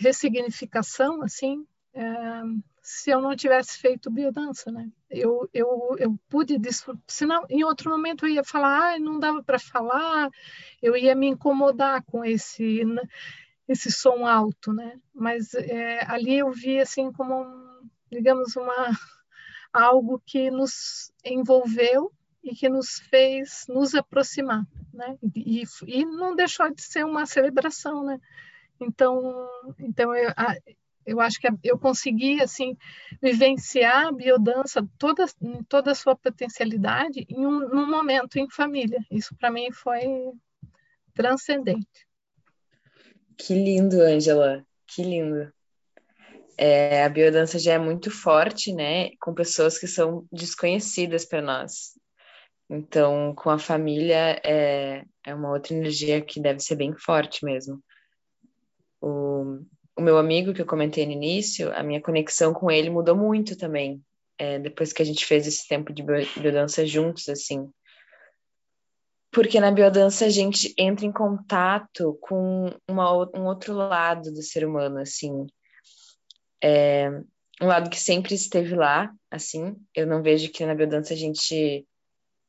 [0.01, 2.41] ressignificação, assim, é,
[2.87, 4.89] se eu não tivesse feito biodança, né?
[5.09, 9.43] Eu, eu, eu pude desfrutar, senão em outro momento eu ia falar, ah, não dava
[9.43, 10.29] para falar,
[10.81, 12.83] eu ia me incomodar com esse
[13.67, 14.99] esse som alto, né?
[15.13, 17.65] Mas é, ali eu vi assim como
[18.11, 18.89] digamos, uma,
[19.73, 22.11] algo que nos envolveu
[22.43, 25.17] e que nos fez nos aproximar, né?
[25.35, 28.19] E, e não deixou de ser uma celebração, né?
[28.79, 30.31] Então, então eu,
[31.05, 32.75] eu acho que eu consegui assim
[33.21, 35.25] vivenciar a biodança toda
[35.69, 38.99] toda a sua potencialidade em um num momento em família.
[39.11, 40.31] Isso para mim foi
[41.13, 42.07] transcendente.
[43.37, 44.65] Que lindo, Angela.
[44.87, 45.53] Que lindo
[46.57, 51.97] é, a biodança já é muito forte, né, com pessoas que são desconhecidas para nós.
[52.69, 57.83] Então, com a família é, é uma outra energia que deve ser bem forte mesmo.
[59.01, 59.59] O,
[59.97, 63.57] o meu amigo que eu comentei no início, a minha conexão com ele mudou muito
[63.57, 64.01] também,
[64.37, 67.69] é, depois que a gente fez esse tempo de biodança juntos, assim.
[69.31, 74.65] Porque na biodança a gente entra em contato com uma, um outro lado do ser
[74.65, 75.45] humano, assim
[76.65, 77.09] é
[77.61, 79.75] um lado que sempre esteve lá, assim.
[79.93, 81.85] Eu não vejo que na biodança a gente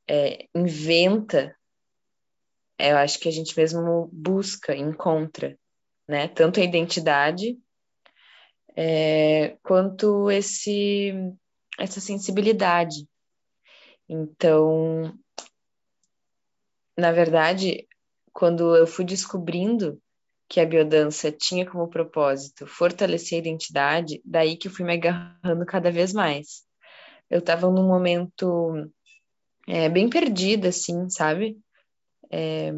[0.09, 1.55] é, inventa.
[2.79, 5.57] É, eu acho que a gente mesmo busca, encontra,
[6.09, 6.29] né?
[6.29, 7.59] Tanto a identidade
[8.77, 11.13] é, quanto esse
[11.79, 13.07] essa sensibilidade.
[14.09, 15.13] Então,
[16.97, 17.87] na verdade,
[18.33, 20.01] quando eu fui descobrindo
[20.49, 25.67] que a biodança tinha como propósito fortalecer a identidade, daí que eu fui me agarrando
[25.67, 26.65] cada vez mais.
[27.29, 28.91] Eu estava num momento
[29.67, 31.59] é, bem perdida, assim, sabe?
[32.31, 32.73] É,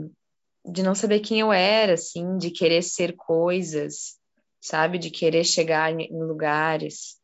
[0.65, 4.19] de não saber quem eu era, assim, de querer ser coisas,
[4.61, 4.99] sabe?
[4.99, 7.19] De querer chegar em, lugares.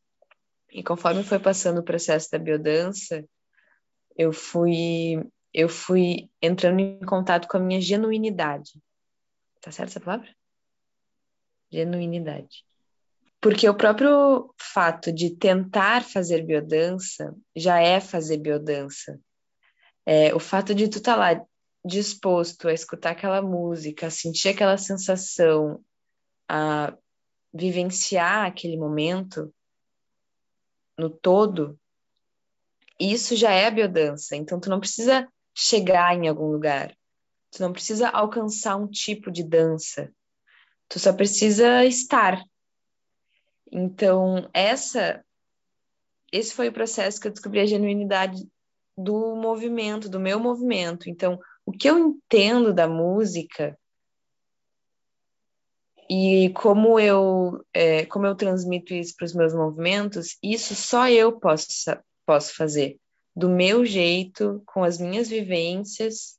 [0.72, 3.24] E conforme foi passando o processo da biodança,
[4.16, 8.72] eu fui eu fui entrando em contato com a minha genuinidade
[9.64, 10.28] Tá certo essa palavra?
[11.72, 12.66] Genuinidade.
[13.40, 19.18] Porque o próprio fato de tentar fazer biodança já é fazer biodança.
[20.04, 21.46] É, o fato de tu estar tá lá
[21.84, 25.84] disposto a escutar aquela música, a sentir aquela sensação,
[26.48, 26.96] a
[27.52, 29.52] vivenciar aquele momento
[30.98, 31.78] no todo,
[32.98, 34.34] isso já é a biodança.
[34.34, 36.96] Então tu não precisa chegar em algum lugar.
[37.50, 40.12] Tu não precisa alcançar um tipo de dança.
[40.88, 42.42] Tu só precisa estar.
[43.70, 45.24] Então, essa
[46.32, 48.44] esse foi o processo que eu descobri a genuinidade
[48.98, 51.08] do movimento, do meu movimento.
[51.08, 53.78] Então, o que eu entendo da música
[56.08, 61.38] e como eu é, como eu transmito isso para os meus movimentos, isso só eu
[61.38, 61.66] posso
[62.26, 62.98] posso fazer
[63.36, 66.38] do meu jeito, com as minhas vivências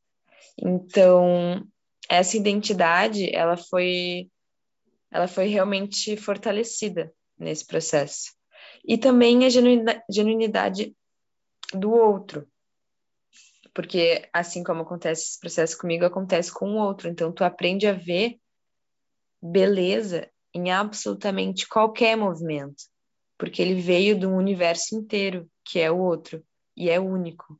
[0.57, 1.67] então,
[2.09, 4.29] essa identidade, ela foi
[5.11, 8.33] ela foi realmente fortalecida nesse processo.
[8.83, 9.49] E também a
[10.09, 10.93] genuinidade
[11.73, 12.45] do outro.
[13.75, 17.09] Porque assim como acontece esse processo comigo, acontece com o outro.
[17.09, 18.39] Então tu aprende a ver
[19.43, 22.85] beleza em absolutamente qualquer movimento,
[23.37, 26.41] porque ele veio de um universo inteiro, que é o outro,
[26.75, 27.59] e é único.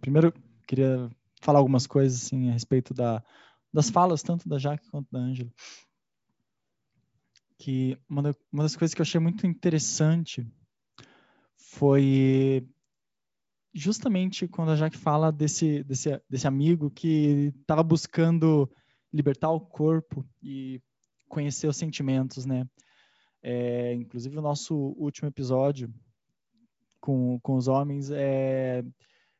[0.00, 0.32] Primeiro,
[0.66, 1.10] queria
[1.42, 3.22] falar algumas coisas assim a respeito da,
[3.70, 5.52] das falas tanto da Jaque quanto da Ângela.
[7.58, 10.50] Que uma, uma das coisas que eu achei muito interessante
[11.56, 12.66] foi
[13.74, 18.70] justamente quando a Jaque fala desse, desse, desse amigo que estava buscando
[19.12, 20.80] libertar o corpo e
[21.28, 22.68] conhecer os sentimentos, né?
[23.42, 25.92] É, inclusive o nosso último episódio
[27.00, 28.84] com, com os homens é,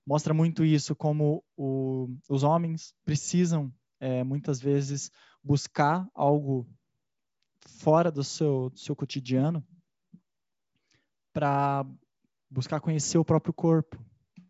[0.07, 3.70] mostra muito isso, como o, os homens precisam,
[4.01, 5.11] é, muitas vezes,
[5.43, 6.66] buscar algo
[7.66, 9.62] fora do seu, do seu cotidiano
[11.33, 11.85] para
[12.51, 14.03] buscar conhecer o próprio corpo,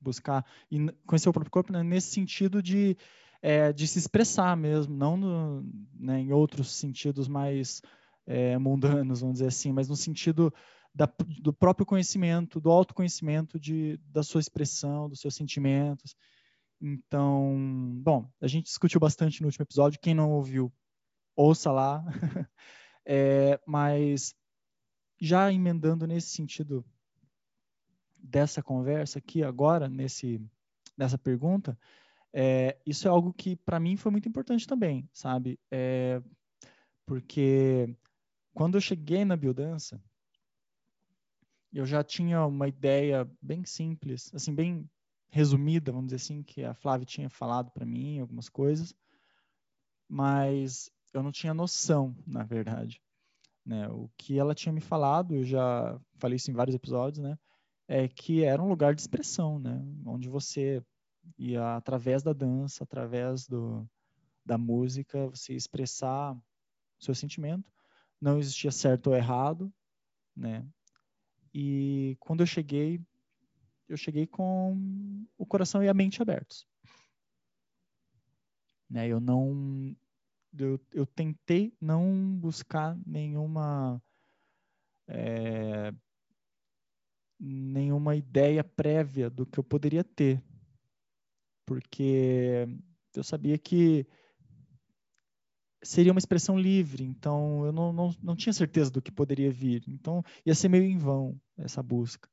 [0.09, 2.97] buscar e conhecer o próprio corpo né, nesse sentido de,
[3.43, 5.63] é, de se expressar mesmo, não no,
[5.95, 7.83] né, em outros sentidos mais
[8.27, 10.53] é, mundanos, vamos dizer assim, mas no sentido
[10.95, 11.09] da,
[11.41, 16.17] do próprio conhecimento, do autoconhecimento de, da sua expressão, dos seus sentimentos.
[16.81, 20.01] Então, bom, a gente discutiu bastante no último episódio.
[20.01, 20.73] Quem não ouviu,
[21.37, 22.05] ouça lá.
[23.07, 24.35] é, mas
[25.21, 26.85] já emendando nesse sentido
[28.19, 30.41] dessa conversa aqui agora, nesse,
[30.97, 31.79] nessa pergunta,
[32.33, 35.59] é, isso é algo que para mim foi muito importante também, sabe?
[35.71, 36.23] É,
[37.07, 37.97] porque
[38.53, 40.03] quando eu cheguei na biodança,
[41.73, 44.89] eu já tinha uma ideia bem simples, assim, bem
[45.31, 48.95] resumida, vamos dizer assim, que a Flávia tinha falado para mim algumas coisas,
[50.09, 53.03] mas eu não tinha noção, na verdade.
[53.65, 53.87] Né?
[53.89, 57.39] O que ela tinha me falado, eu já falei isso em vários episódios, né?
[57.89, 59.83] É que era um lugar de expressão, né?
[60.05, 60.83] Onde você
[61.39, 63.89] ia através da dança, através do,
[64.45, 66.37] da música, você expressar
[66.99, 67.73] seu sentimento.
[68.21, 69.73] Não existia certo ou errado,
[70.37, 70.67] né?
[71.55, 73.01] E quando eu cheguei,
[73.89, 76.67] eu cheguei com o coração e a mente abertos.
[78.89, 79.09] Né?
[79.09, 79.97] Eu não
[80.57, 84.03] eu, eu tentei não buscar nenhuma
[85.07, 85.93] é,
[87.39, 90.43] nenhuma ideia prévia do que eu poderia ter,
[91.65, 92.67] porque
[93.15, 94.07] eu sabia que
[95.83, 99.85] seria uma expressão livre, então eu não, não, não tinha certeza do que poderia vir,
[99.87, 102.29] então ia ser meio em vão essa busca.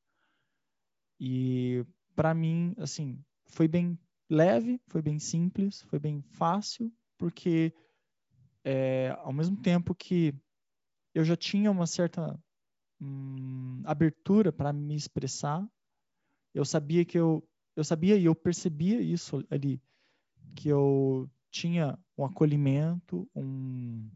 [1.19, 1.85] E
[2.15, 3.97] para mim, assim, foi bem
[4.29, 7.73] leve, foi bem simples, foi bem fácil, porque
[8.63, 10.33] é, ao mesmo tempo que
[11.13, 12.37] eu já tinha uma certa
[13.05, 15.67] hum, abertura para me expressar,
[16.53, 19.81] eu sabia que eu, eu sabia e eu percebia isso ali,
[20.55, 24.09] que eu tinha um acolhimento, um,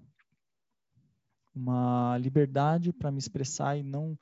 [1.53, 4.17] uma liberdade para me expressar e não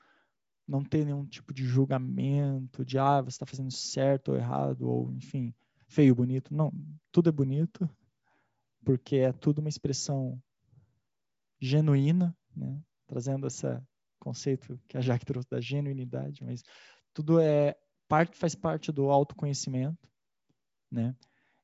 [0.67, 5.13] não ter nenhum tipo de julgamento de ah você está fazendo certo ou errado ou
[5.13, 5.53] enfim
[5.87, 6.73] feio bonito não
[7.09, 7.89] tudo é bonito
[8.83, 10.41] porque é tudo uma expressão
[11.59, 12.81] genuína, né?
[13.05, 13.67] trazendo esse
[14.19, 16.63] conceito que a Jaque trouxe da genuinidade, mas
[17.13, 17.75] tudo é
[18.07, 20.07] parte faz parte do autoconhecimento,
[20.91, 21.15] né?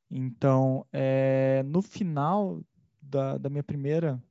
[0.09, 2.63] Então, é, no final
[3.01, 4.21] da, da, minha primeira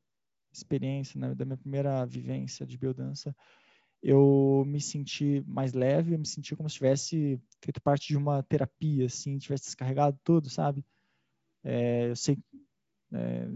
[0.53, 3.35] experiência, né, da minha primeira vivência de biodança,
[4.03, 8.43] eu me senti mais leve, eu me senti como se tivesse feito parte de uma
[8.43, 10.85] terapia, assim, tivesse descarregado tudo, sabe?
[11.65, 12.39] É, eu sei
[13.13, 13.49] é,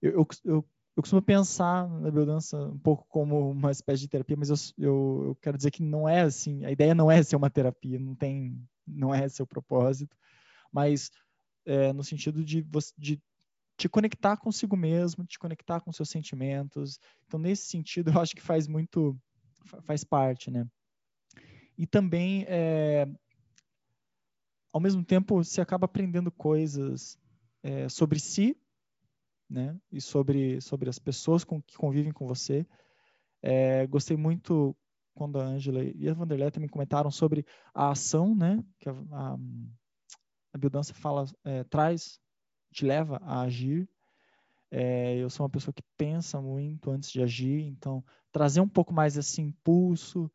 [0.00, 0.68] eu, eu, eu,
[0.98, 5.22] eu, costumo pensar na biodança um pouco como uma espécie de terapia, mas eu, eu,
[5.26, 8.16] eu quero dizer que não é assim, a ideia não é ser uma terapia, não
[8.16, 10.16] tem, não é seu propósito,
[10.72, 11.12] mas
[11.64, 13.22] é, no sentido de, de
[13.76, 16.98] te conectar consigo mesmo, te conectar com seus sentimentos.
[17.26, 19.16] Então, nesse sentido, eu acho que faz muito,
[19.84, 20.66] faz parte, né?
[21.76, 23.06] E também, é,
[24.72, 27.16] ao mesmo tempo, você acaba aprendendo coisas
[27.62, 28.56] é, sobre si
[29.48, 29.76] né?
[29.90, 32.66] E sobre, sobre as pessoas com, que convivem com você.
[33.42, 34.76] É, gostei muito
[35.14, 38.62] quando a Angela e a Vanderlei também comentaram sobre a ação, né?
[38.78, 39.38] Que a, a,
[40.52, 42.20] a biodança fala, é, traz,
[42.72, 43.88] te leva a agir.
[44.70, 48.92] É, eu sou uma pessoa que pensa muito antes de agir, então trazer um pouco
[48.92, 50.30] mais esse impulso,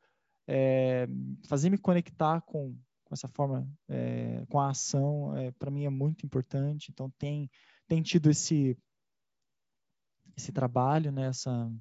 [0.48, 1.08] é,
[1.48, 5.90] fazer me conectar com, com essa forma, é, com a ação, é, para mim é
[5.90, 6.90] muito importante.
[6.92, 7.50] Então tem
[7.88, 8.78] tem tido esse
[10.36, 11.72] esse trabalho, né, essa,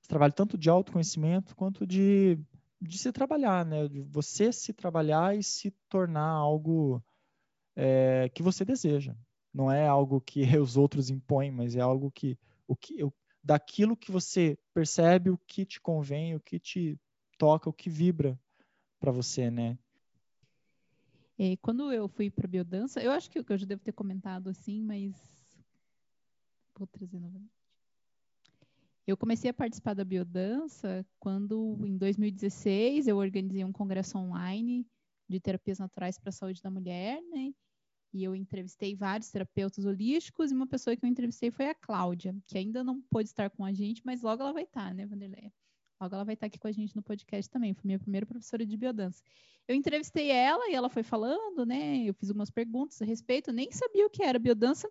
[0.00, 2.38] esse trabalho tanto de autoconhecimento quanto de,
[2.80, 7.02] de se trabalhar, né, de você se trabalhar e se tornar algo
[7.76, 9.14] é, que você deseja.
[9.52, 12.96] Não é algo que os outros impõem, mas é algo que, o que
[13.42, 16.98] daquilo que você percebe, o que te convém, o que te
[17.36, 18.38] toca, o que vibra
[19.00, 19.76] para você, né?
[21.60, 25.12] Quando eu fui para biodança, eu acho que eu já devo ter comentado assim, mas
[26.82, 27.52] Vou trazer novamente.
[29.06, 34.84] Eu comecei a participar da biodança quando, em 2016, eu organizei um congresso online
[35.28, 37.54] de terapias naturais para a saúde da mulher, né?
[38.12, 42.34] E eu entrevistei vários terapeutas holísticos e uma pessoa que eu entrevistei foi a Cláudia,
[42.48, 45.52] que ainda não pôde estar com a gente, mas logo ela vai estar, né, Vanderleia?
[46.00, 47.74] Logo ela vai estar aqui com a gente no podcast também.
[47.74, 49.22] Foi minha primeira professora de biodança.
[49.68, 51.98] Eu entrevistei ela e ela foi falando, né?
[51.98, 54.90] Eu fiz algumas perguntas a respeito, nem sabia o que era biodança,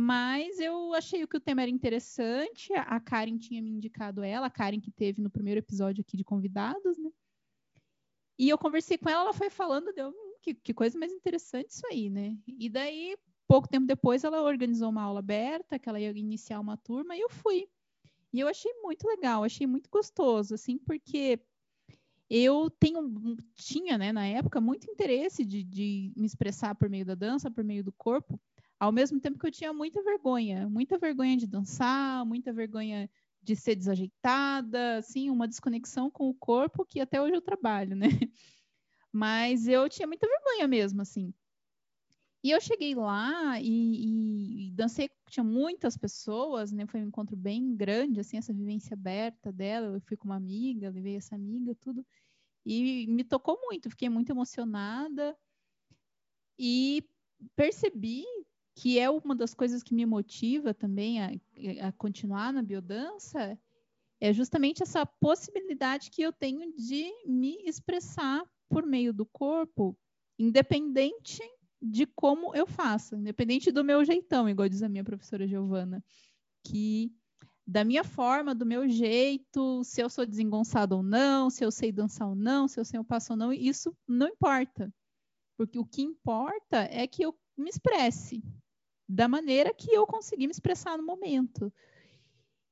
[0.00, 2.72] mas eu achei que o tema era interessante.
[2.72, 6.22] A Karen tinha me indicado ela, a Karen que teve no primeiro episódio aqui de
[6.22, 7.10] convidados, né?
[8.38, 11.70] E eu conversei com ela, ela foi falando, deu hum, que, que coisa mais interessante
[11.70, 12.38] isso aí, né?
[12.46, 13.16] E daí,
[13.48, 17.20] pouco tempo depois, ela organizou uma aula aberta, que ela ia iniciar uma turma, e
[17.20, 17.68] eu fui.
[18.32, 21.40] E eu achei muito legal, achei muito gostoso, assim, porque
[22.30, 27.16] eu tenho, tinha, né, na época, muito interesse de, de me expressar por meio da
[27.16, 28.40] dança, por meio do corpo,
[28.78, 33.10] ao mesmo tempo que eu tinha muita vergonha, muita vergonha de dançar, muita vergonha
[33.42, 38.08] de ser desajeitada, assim, uma desconexão com o corpo que até hoje eu trabalho, né?
[39.12, 41.32] Mas eu tinha muita vergonha mesmo, assim.
[42.42, 46.86] E eu cheguei lá e, e, dancei, tinha muitas pessoas, né?
[46.86, 49.96] Foi um encontro bem grande, assim, essa vivência aberta dela.
[49.96, 52.06] Eu fui com uma amiga, levei essa amiga, tudo.
[52.64, 55.36] E me tocou muito, fiquei muito emocionada.
[56.58, 57.02] E
[57.56, 58.24] percebi
[58.78, 61.32] que é uma das coisas que me motiva também a,
[61.88, 63.58] a continuar na biodança,
[64.20, 69.98] é justamente essa possibilidade que eu tenho de me expressar por meio do corpo,
[70.38, 71.42] independente
[71.82, 76.00] de como eu faço, independente do meu jeitão, igual diz a minha professora Giovana,
[76.62, 77.12] que
[77.66, 81.90] da minha forma, do meu jeito, se eu sou desengonçada ou não, se eu sei
[81.90, 84.88] dançar ou não, se eu sei o passo ou não, isso não importa.
[85.56, 88.40] Porque o que importa é que eu me expresse
[89.08, 91.72] da maneira que eu consegui me expressar no momento.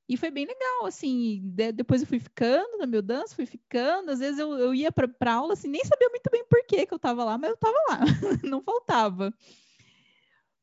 [0.09, 1.41] E foi bem legal, assim.
[1.43, 4.11] De, depois eu fui ficando na meu dança, fui ficando.
[4.11, 6.95] Às vezes eu, eu ia para aula, assim, nem sabia muito bem por que, que
[6.95, 8.01] eu estava lá, mas eu estava lá,
[8.49, 9.35] não faltava.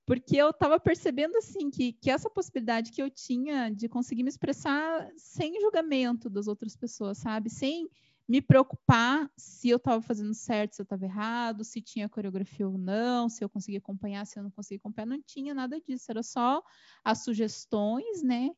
[0.05, 4.29] Porque eu estava percebendo, assim, que, que essa possibilidade que eu tinha de conseguir me
[4.29, 7.49] expressar sem julgamento das outras pessoas, sabe?
[7.49, 7.89] Sem
[8.27, 12.77] me preocupar se eu estava fazendo certo, se eu estava errado, se tinha coreografia ou
[12.77, 16.23] não, se eu conseguia acompanhar, se eu não conseguia acompanhar, não tinha nada disso, era
[16.23, 16.63] só
[17.03, 18.49] as sugestões, né,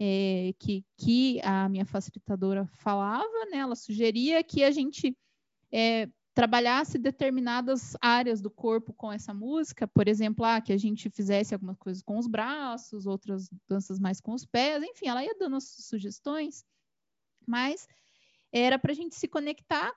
[0.00, 3.58] é, que, que a minha facilitadora falava, né?
[3.58, 5.16] Ela sugeria que a gente
[5.72, 11.08] é, trabalhasse determinadas áreas do corpo com essa música, por exemplo, ah, que a gente
[11.08, 15.34] fizesse algumas coisas com os braços, outras danças mais com os pés, enfim, ela ia
[15.38, 16.64] dando sugestões,
[17.46, 17.86] mas
[18.54, 19.92] era para a gente se conectar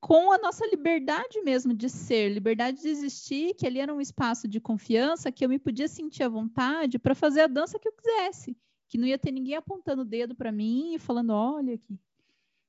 [0.00, 4.46] com a nossa liberdade mesmo de ser, liberdade de existir, que ali era um espaço
[4.46, 7.92] de confiança, que eu me podia sentir à vontade para fazer a dança que eu
[7.92, 8.56] quisesse
[8.88, 11.98] que não ia ter ninguém apontando o dedo para mim e falando, olha que,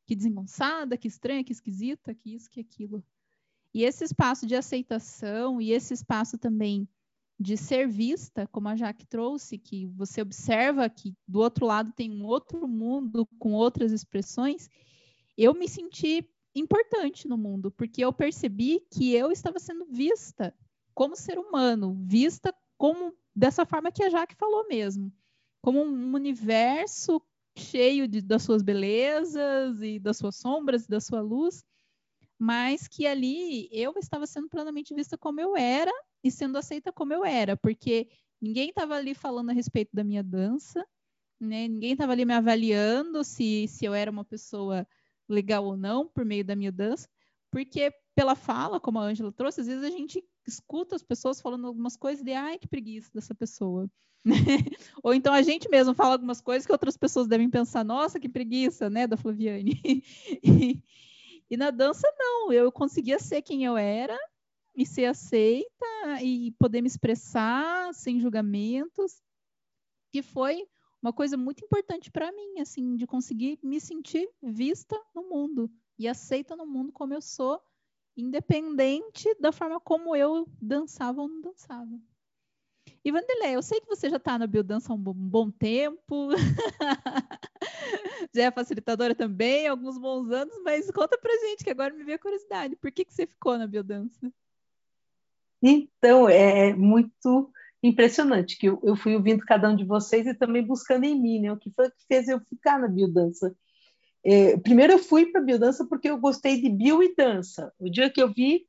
[0.06, 3.04] que desengonçada, que estranha, que esquisita, que isso, que aquilo.
[3.74, 6.88] E esse espaço de aceitação e esse espaço também
[7.40, 12.12] de ser vista, como a Jaque trouxe, que você observa que do outro lado tem
[12.12, 14.70] um outro mundo com outras expressões,
[15.38, 20.54] eu me senti importante no mundo, porque eu percebi que eu estava sendo vista
[20.94, 25.12] como ser humano, vista como dessa forma que a Jaque falou mesmo
[25.68, 27.22] como um universo
[27.58, 31.62] cheio de, das suas belezas e das suas sombras e da sua luz,
[32.40, 35.92] mas que ali eu estava sendo plenamente vista como eu era
[36.24, 38.08] e sendo aceita como eu era, porque
[38.40, 40.86] ninguém estava ali falando a respeito da minha dança,
[41.38, 41.68] né?
[41.68, 44.88] Ninguém estava ali me avaliando se, se eu era uma pessoa
[45.30, 47.08] legal ou não por meio da minha dança,
[47.52, 51.68] porque pela fala, como a Ângela trouxe, às vezes a gente escuta as pessoas falando
[51.68, 53.90] algumas coisas de ai que preguiça dessa pessoa.
[55.04, 58.28] Ou então a gente mesmo fala algumas coisas que outras pessoas devem pensar, nossa, que
[58.28, 59.80] preguiça, né, da Flaviane.
[60.44, 60.82] e,
[61.50, 64.18] e na dança, não, eu conseguia ser quem eu era
[64.76, 65.86] e ser aceita
[66.22, 69.22] e poder me expressar sem julgamentos,
[70.12, 70.68] que foi
[71.02, 76.08] uma coisa muito importante para mim, assim, de conseguir me sentir vista no mundo e
[76.08, 77.62] aceita no mundo como eu sou,
[78.16, 82.00] independente da forma como eu dançava ou não dançava.
[83.04, 86.30] E Vanderlei, eu sei que você já está na biodança há um bom tempo,
[88.34, 92.18] já é facilitadora também, alguns bons anos, mas conta pra gente, que agora me veio
[92.18, 94.32] a curiosidade, por que, que você ficou na biodança?
[95.62, 100.66] Então, é muito impressionante que eu, eu fui ouvindo cada um de vocês e também
[100.66, 103.56] buscando em mim, né, o que foi que fez eu ficar na biodança.
[104.24, 107.72] É, primeiro eu fui para biodança porque eu gostei de bio e dança.
[107.80, 108.66] O dia que eu vi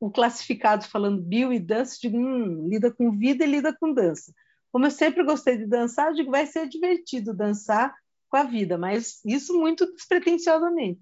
[0.00, 4.32] o classificado falando bio e dança, digo, hum, lida com vida e lida com dança.
[4.72, 7.94] Como eu sempre gostei de dançar, digo, vai ser divertido dançar
[8.30, 11.00] com a vida, mas isso muito despretensiosamente.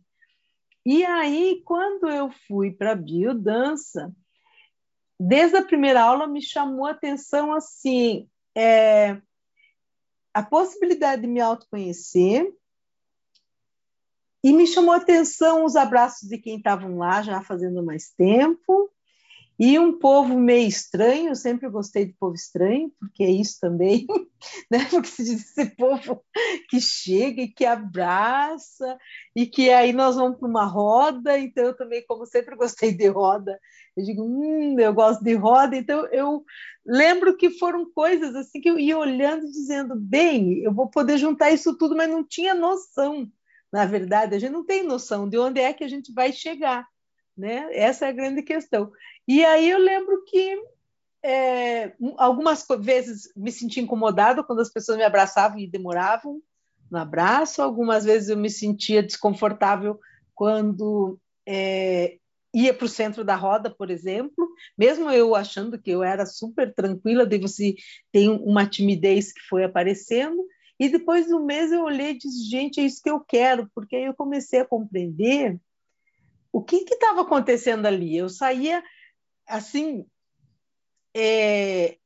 [0.84, 4.12] E aí, quando eu fui para a biodança,
[5.18, 9.20] desde a primeira aula me chamou a atenção assim, é,
[10.32, 12.52] a possibilidade de me autoconhecer,
[14.42, 18.90] e me chamou a atenção os abraços de quem estavam lá já fazendo mais tempo,
[19.58, 24.06] e um povo meio estranho, eu sempre gostei de povo estranho, porque é isso também,
[24.70, 24.86] né?
[24.90, 26.22] Porque se diz esse povo
[26.68, 28.96] que chega e que abraça,
[29.34, 33.08] e que aí nós vamos para uma roda, então eu também, como sempre gostei de
[33.08, 33.58] roda,
[33.96, 36.44] eu digo, hum, eu gosto de roda, então eu
[36.86, 41.18] lembro que foram coisas assim que eu ia olhando e dizendo, bem, eu vou poder
[41.18, 43.28] juntar isso tudo, mas não tinha noção
[43.72, 46.86] na verdade, a gente não tem noção de onde é que a gente vai chegar,
[47.36, 47.68] né?
[47.72, 48.90] Essa é a grande questão.
[49.28, 50.58] E aí eu lembro que
[51.22, 56.40] é, algumas vezes me senti incomodada quando as pessoas me abraçavam e demoravam
[56.90, 60.00] no abraço, algumas vezes eu me sentia desconfortável
[60.34, 62.16] quando é,
[62.54, 66.72] ia para o centro da roda, por exemplo, mesmo eu achando que eu era super
[66.72, 67.74] tranquila, daí você
[68.10, 70.42] tem uma timidez que foi aparecendo,
[70.80, 73.96] e depois do mês eu olhei e disse, gente, é isso que eu quero, porque
[73.96, 75.60] aí eu comecei a compreender
[76.50, 78.16] o que estava acontecendo ali.
[78.16, 78.82] Eu saía
[79.48, 80.06] assim,
[81.16, 81.96] é,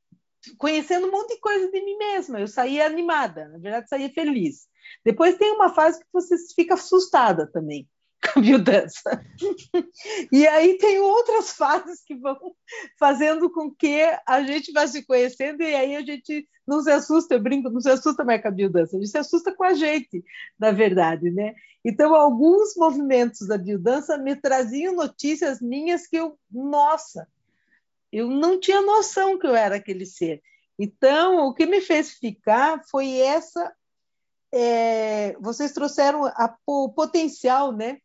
[0.57, 2.39] conhecendo um monte de coisa de mim mesma.
[2.39, 4.67] Eu saía animada, na verdade, saía feliz.
[5.05, 7.87] Depois tem uma fase que você fica assustada também
[8.33, 9.25] com a biodança.
[10.31, 12.37] e aí tem outras fases que vão
[12.99, 17.35] fazendo com que a gente vá se conhecendo e aí a gente não se assusta,
[17.35, 19.73] eu brinco, não se assusta mais com a biodança, a gente se assusta com a
[19.73, 20.23] gente,
[20.57, 21.53] na verdade, né?
[21.83, 27.27] Então, alguns movimentos da biodança me traziam notícias minhas que eu, nossa,
[28.13, 30.39] eu não tinha noção que eu era aquele ser.
[30.77, 33.73] Então, o que me fez ficar foi essa.
[34.53, 37.97] É, vocês trouxeram a, o potencial, né?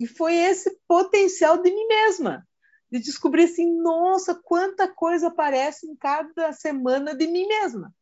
[0.00, 2.46] E foi esse potencial de mim mesma,
[2.90, 7.94] de descobrir assim, nossa, quanta coisa aparece em cada semana de mim mesma.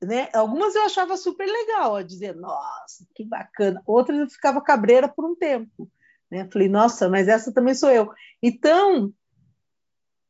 [0.00, 0.30] Né?
[0.32, 3.82] Algumas eu achava super legal, a dizer, nossa, que bacana.
[3.84, 5.90] Outras eu ficava cabreira por um tempo.
[6.30, 6.48] Né?
[6.50, 8.10] Falei, nossa, mas essa também sou eu.
[8.42, 9.12] Então,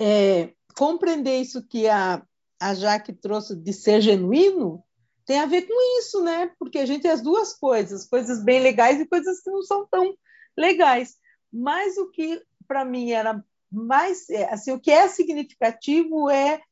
[0.01, 2.23] é, compreender isso que a,
[2.61, 4.83] a Jaque trouxe de ser genuíno
[5.27, 6.51] tem a ver com isso, né?
[6.59, 9.87] Porque a gente tem as duas coisas, coisas bem legais e coisas que não são
[9.87, 10.17] tão
[10.57, 11.19] legais.
[11.53, 16.63] Mas o que para mim era mais, é, assim, o que é significativo é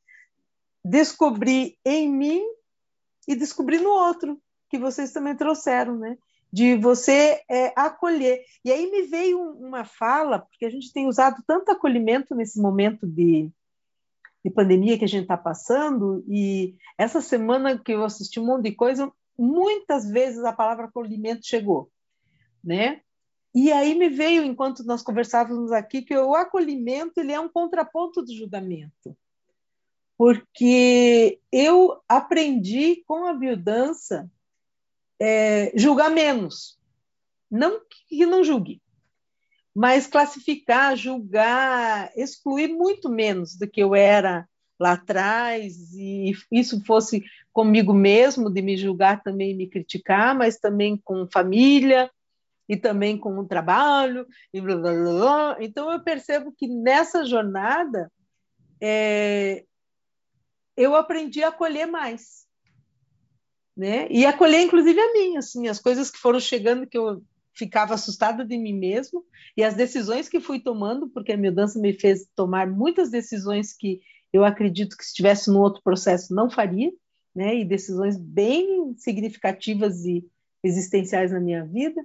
[0.83, 2.43] descobrir em mim
[3.27, 6.17] e descobrir no outro, que vocês também trouxeram, né?
[6.51, 8.41] De você é, acolher.
[8.63, 13.05] E aí me veio uma fala, porque a gente tem usado tanto acolhimento nesse momento
[13.05, 13.51] de,
[14.43, 18.63] de pandemia que a gente está passando, e essa semana que eu assisti um monte
[18.63, 21.91] de coisa, muitas vezes a palavra acolhimento chegou,
[22.63, 23.01] né?
[23.53, 28.21] E aí me veio, enquanto nós conversávamos aqui, que o acolhimento ele é um contraponto
[28.21, 29.17] do julgamento.
[30.17, 34.29] Porque eu aprendi com a biodança
[35.19, 36.77] é, julgar menos.
[37.49, 38.81] Não que não julgue,
[39.73, 44.47] mas classificar, julgar, excluir muito menos do que eu era
[44.79, 50.97] lá atrás, e isso fosse comigo mesmo, de me julgar também me criticar, mas também
[50.97, 52.11] com família,
[52.67, 55.57] e também com o trabalho, e blá, blá, blá.
[55.59, 58.11] então eu percebo que nessa jornada
[58.81, 59.63] é,
[60.75, 62.46] eu aprendi a acolher mais,
[63.77, 64.07] né?
[64.09, 67.21] E acolher inclusive a mim, assim, as coisas que foram chegando que eu
[67.53, 69.23] ficava assustada de mim mesmo
[69.55, 74.01] e as decisões que fui tomando, porque a mudança me fez tomar muitas decisões que
[74.33, 76.91] eu acredito que se estivesse no outro processo não faria,
[77.35, 77.55] né?
[77.55, 80.25] E decisões bem significativas e
[80.63, 82.03] existenciais na minha vida.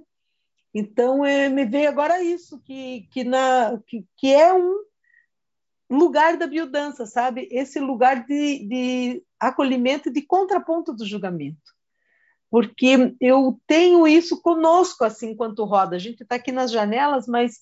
[0.73, 4.83] Então, é, me veio agora isso, que, que, na, que, que é um
[5.89, 7.47] lugar da biodança, sabe?
[7.51, 11.73] Esse lugar de, de acolhimento e de contraponto do julgamento.
[12.49, 15.95] Porque eu tenho isso conosco, assim, enquanto roda.
[15.95, 17.61] A gente está aqui nas janelas, mas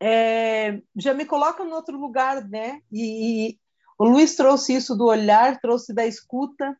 [0.00, 2.80] é, já me coloca em outro lugar, né?
[2.90, 3.58] E, e
[3.98, 6.76] o Luiz trouxe isso do olhar, trouxe da escuta,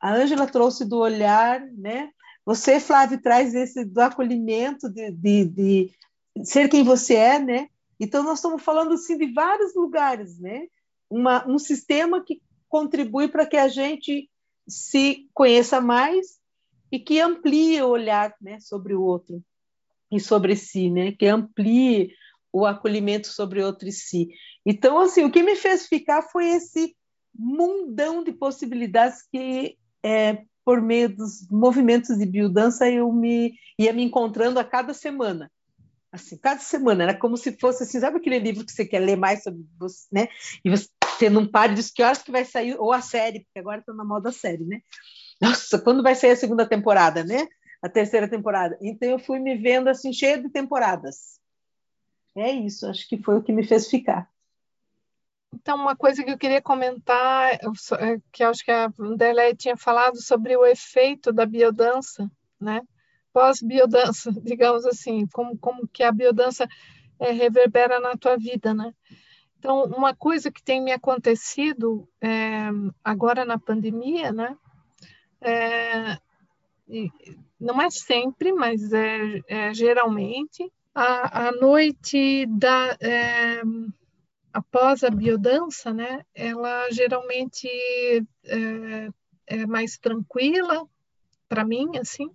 [0.00, 2.10] a Ângela trouxe do olhar, né?
[2.44, 5.90] Você, Flávio, traz esse do acolhimento, de, de, de
[6.44, 7.68] ser quem você é, né?
[7.98, 10.68] Então, nós estamos falando assim, de vários lugares, né?
[11.10, 14.28] Uma, um sistema que contribui para que a gente
[14.68, 16.38] se conheça mais
[16.90, 19.42] e que amplie o olhar né, sobre o outro
[20.10, 21.12] e sobre si, né?
[21.12, 22.12] Que amplie
[22.52, 24.28] o acolhimento sobre outro e si.
[24.64, 26.96] Então, assim, o que me fez ficar foi esse
[27.34, 34.02] mundão de possibilidades que é, por meio dos movimentos de biodança, eu me ia me
[34.02, 35.50] encontrando a cada semana.
[36.10, 39.16] Assim, cada semana, era como se fosse assim, sabe aquele livro que você quer ler
[39.16, 40.28] mais sobre você, né?
[40.64, 40.88] E você
[41.30, 43.92] não para e diz que horas que vai sair, ou a série, porque agora está
[43.92, 44.80] na moda série, né?
[45.40, 47.46] Nossa, quando vai sair a segunda temporada, né?
[47.82, 48.78] A terceira temporada.
[48.80, 51.38] Então eu fui me vendo assim, cheia de temporadas.
[52.36, 54.28] É isso, acho que foi o que me fez ficar.
[55.54, 57.58] Então, uma coisa que eu queria comentar, é
[58.30, 62.82] que acho que a Vanderlei tinha falado sobre o efeito da biodança, né?
[63.32, 66.68] Pós-biodança, digamos assim, como, como que a biodança
[67.18, 68.92] é, reverbera na tua vida, né?
[69.58, 72.68] Então, uma coisa que tem me acontecido é,
[73.02, 74.56] agora na pandemia, né?
[75.40, 76.18] É,
[77.58, 83.62] não é sempre, mas é, é geralmente, a, a noite da é,
[84.52, 87.68] após a biodança, né, ela geralmente
[88.44, 89.08] é,
[89.46, 90.88] é mais tranquila,
[91.48, 92.30] para mim, assim.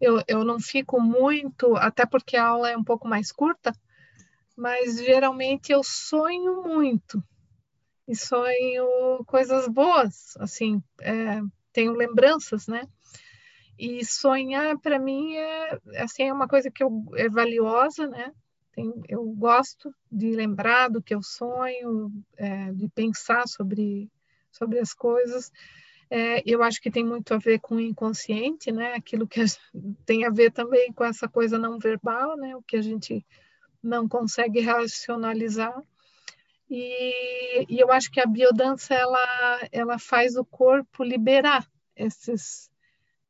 [0.00, 3.72] Eu, eu não fico muito, até porque a aula é um pouco mais curta,
[4.56, 7.22] mas geralmente eu sonho muito
[8.06, 11.40] e sonho coisas boas, assim, é,
[11.72, 12.82] tenho lembranças, né?
[13.78, 18.32] E sonhar para mim é assim é uma coisa que eu, é valiosa, né?
[18.72, 24.10] Tem, eu gosto de lembrar do que eu sonho, é, de pensar sobre
[24.50, 25.52] sobre as coisas.
[26.10, 28.94] É, eu acho que tem muito a ver com o inconsciente, né?
[28.94, 29.40] Aquilo que
[30.04, 32.56] tem a ver também com essa coisa não verbal, né?
[32.56, 33.24] O que a gente
[33.82, 35.82] não consegue racionalizar.
[36.68, 42.70] E, e eu acho que a biodança ela, ela faz o corpo liberar esses,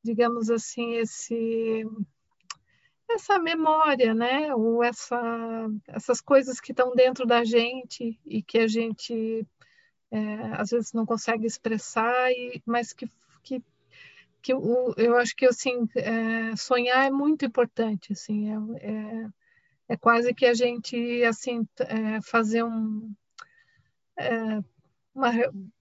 [0.03, 1.86] digamos assim, esse
[3.09, 4.55] essa memória, né?
[4.55, 5.20] Ou essa,
[5.88, 9.44] essas coisas que estão dentro da gente e que a gente
[10.11, 10.20] é,
[10.55, 13.09] às vezes não consegue expressar, e, mas que,
[13.42, 13.62] que,
[14.42, 19.28] que o, eu acho que assim, é, sonhar é muito importante, assim, é,
[19.91, 23.12] é, quase que a gente assim é, fazer um,
[24.16, 24.61] é,
[25.12, 25.30] uma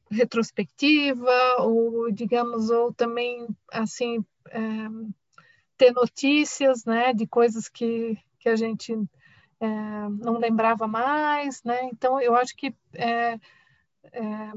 [0.09, 4.59] retrospectiva ou digamos ou também assim é,
[5.77, 8.93] ter notícias né de coisas que, que a gente
[9.61, 9.67] é,
[10.19, 11.83] não lembrava mais né?
[11.93, 13.39] Então eu acho que é,
[14.11, 14.51] é,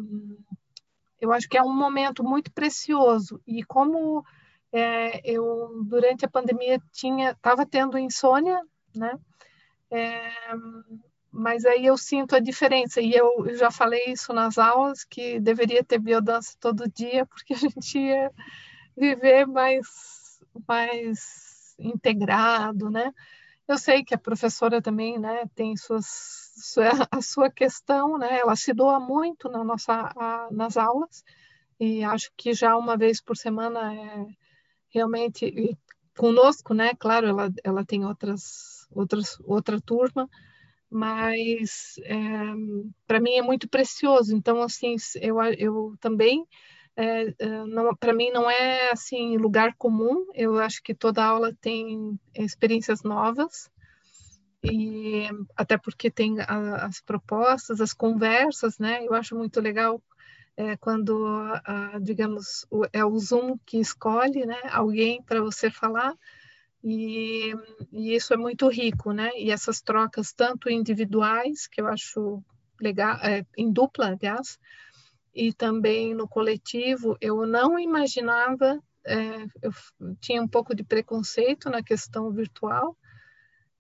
[1.21, 3.41] eu acho que é um momento muito precioso.
[3.47, 4.25] E como
[4.73, 8.59] é, eu durante a pandemia tinha estava tendo insônia
[8.95, 9.19] né
[9.93, 10.33] é,
[11.31, 15.85] mas aí eu sinto a diferença e eu já falei isso nas aulas que deveria
[15.85, 18.31] ter biodança todo dia porque a gente ia
[18.97, 19.87] viver mais
[20.69, 23.13] mais integrado né
[23.69, 26.43] eu sei que a professora também né tem suas
[27.11, 28.39] a sua questão, né?
[28.39, 31.25] Ela se doa muito na nossa, a, nas aulas
[31.81, 34.27] e acho que já uma vez por semana é
[34.91, 35.77] realmente
[36.17, 36.93] conosco, né?
[36.99, 40.29] Claro, ela, ela tem outras, outras, outra turma,
[40.91, 42.17] mas é,
[43.07, 44.35] para mim é muito precioso.
[44.35, 46.47] Então, assim, eu, eu também
[46.97, 47.35] é, é
[47.99, 50.27] para mim não é assim lugar comum.
[50.35, 53.71] Eu acho que toda aula tem experiências novas
[54.63, 59.05] e até porque tem a, as propostas, as conversas, né?
[59.05, 60.01] Eu acho muito legal
[60.57, 61.27] é, quando,
[61.65, 64.61] a, digamos, o, é o Zoom que escolhe, né?
[64.71, 66.15] Alguém para você falar
[66.83, 67.53] e,
[67.93, 69.31] e, isso é muito rico, né?
[69.37, 72.43] E essas trocas tanto individuais que eu acho
[72.81, 74.59] legal, é, em dupla, aliás,
[75.35, 79.73] e também no coletivo, eu não imaginava, é, eu
[80.21, 82.97] tinha um pouco de preconceito na questão virtual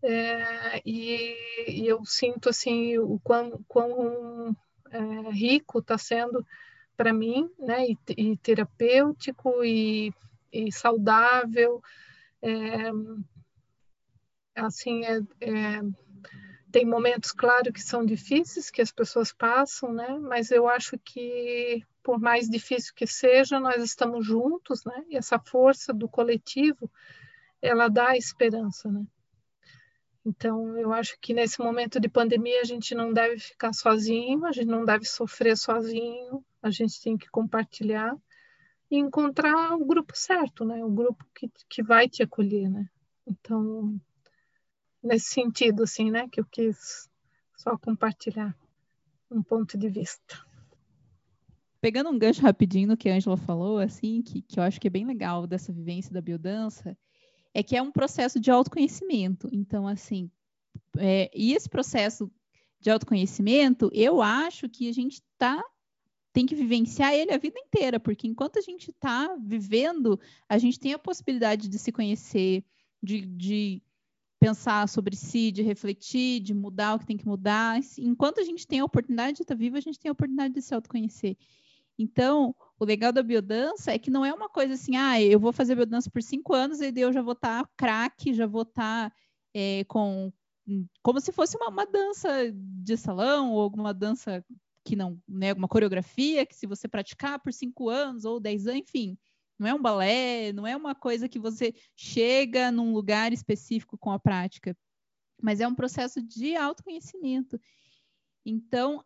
[0.03, 1.37] é, e,
[1.69, 4.57] e, eu sinto assim o quão, quão
[4.91, 4.99] é,
[5.31, 6.45] rico está sendo
[6.97, 10.13] para mim, né, e, e terapêutico e,
[10.53, 11.81] e saudável,
[12.43, 12.91] é,
[14.57, 15.81] assim é, é,
[16.73, 20.19] tem momentos, claro, que são difíceis, que as pessoas passam, né?
[20.19, 25.05] Mas eu acho que, por mais difícil que seja, nós estamos juntos, né?
[25.09, 26.91] E essa força do coletivo,
[27.61, 29.05] ela dá esperança, né?
[30.25, 34.53] Então, eu acho que nesse momento de pandemia a gente não deve ficar sozinho, a
[34.53, 38.17] gente não deve sofrer sozinho, a gente tem que compartilhar
[38.93, 40.85] e encontrar o grupo certo, né?
[40.85, 42.87] O grupo que, que vai te acolher, né?
[43.27, 43.99] Então,
[45.03, 46.29] nesse sentido, assim, né?
[46.31, 47.09] Que eu quis
[47.57, 48.55] só compartilhar
[49.31, 50.45] um ponto de vista.
[51.81, 54.89] Pegando um gancho rapidinho no que a Angela falou, assim, que, que eu acho que
[54.89, 56.95] é bem legal dessa vivência da biodança,
[57.55, 59.49] é que é um processo de autoconhecimento.
[59.51, 60.31] Então, assim,
[60.99, 62.31] é, e esse processo
[62.79, 65.65] de autoconhecimento, eu acho que a gente tá
[66.33, 70.19] tem que vivenciar ele a vida inteira, porque enquanto a gente está vivendo,
[70.49, 72.65] a gente tem a possibilidade de se conhecer,
[73.03, 73.83] de, de
[74.41, 77.79] pensar sobre si, de refletir, de mudar o que tem que mudar.
[77.99, 80.55] Enquanto a gente tem a oportunidade de estar tá vivo, a gente tem a oportunidade
[80.55, 81.37] de se autoconhecer.
[81.99, 85.53] Então, o legal da biodança é que não é uma coisa assim, ah, eu vou
[85.53, 88.63] fazer biodança por cinco anos e daí eu já vou estar tá craque, já vou
[88.63, 89.17] estar tá,
[89.55, 90.33] é, com.
[91.03, 94.45] como se fosse uma, uma, dança de salão ou alguma dança
[94.85, 98.81] que não, né, alguma coreografia que se você praticar por cinco anos ou dez anos,
[98.81, 99.17] enfim,
[99.59, 104.11] não é um balé, não é uma coisa que você chega num lugar específico com
[104.11, 104.77] a prática,
[105.41, 107.61] mas é um processo de autoconhecimento.
[108.45, 109.05] Então,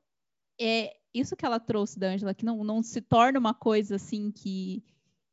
[0.61, 4.31] é, isso que ela trouxe da Angela, que não, não se torna uma coisa assim
[4.31, 4.83] que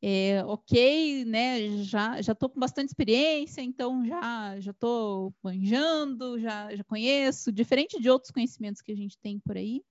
[0.02, 1.82] é, ok, né?
[1.82, 7.98] Já já estou com bastante experiência, então já já estou manjando, já já conheço, diferente
[7.98, 9.82] de outros conhecimentos que a gente tem por aí.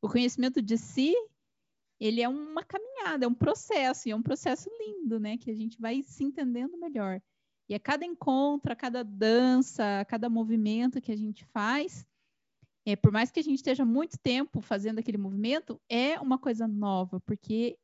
[0.00, 1.14] O conhecimento de si
[2.00, 5.36] ele é uma caminhada, é um processo, e é um processo lindo, né?
[5.36, 7.20] Que a gente vai se entendendo melhor.
[7.68, 12.06] E a cada encontro, a cada dança, a cada movimento que a gente faz,
[12.86, 16.66] é, por mais que a gente esteja muito tempo fazendo aquele movimento, é uma coisa
[16.66, 17.76] nova, porque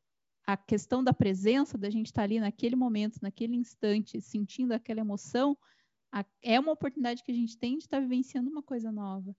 [0.47, 5.59] a questão da presença, da gente estar ali naquele momento, naquele instante, sentindo aquela emoção,
[6.13, 9.35] a, é uma oportunidade que a gente tem de estar vivenciando uma coisa nova.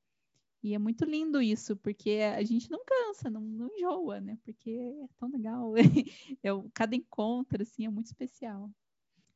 [0.66, 4.36] E é muito lindo isso, porque a gente não cansa, não, não enjoa, né?
[4.44, 5.76] Porque é tão legal.
[6.42, 8.72] é, cada encontro, assim, é muito especial.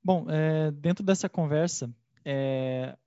[0.03, 1.93] Bom, é, dentro dessa conversa,
[2.25, 2.97] é,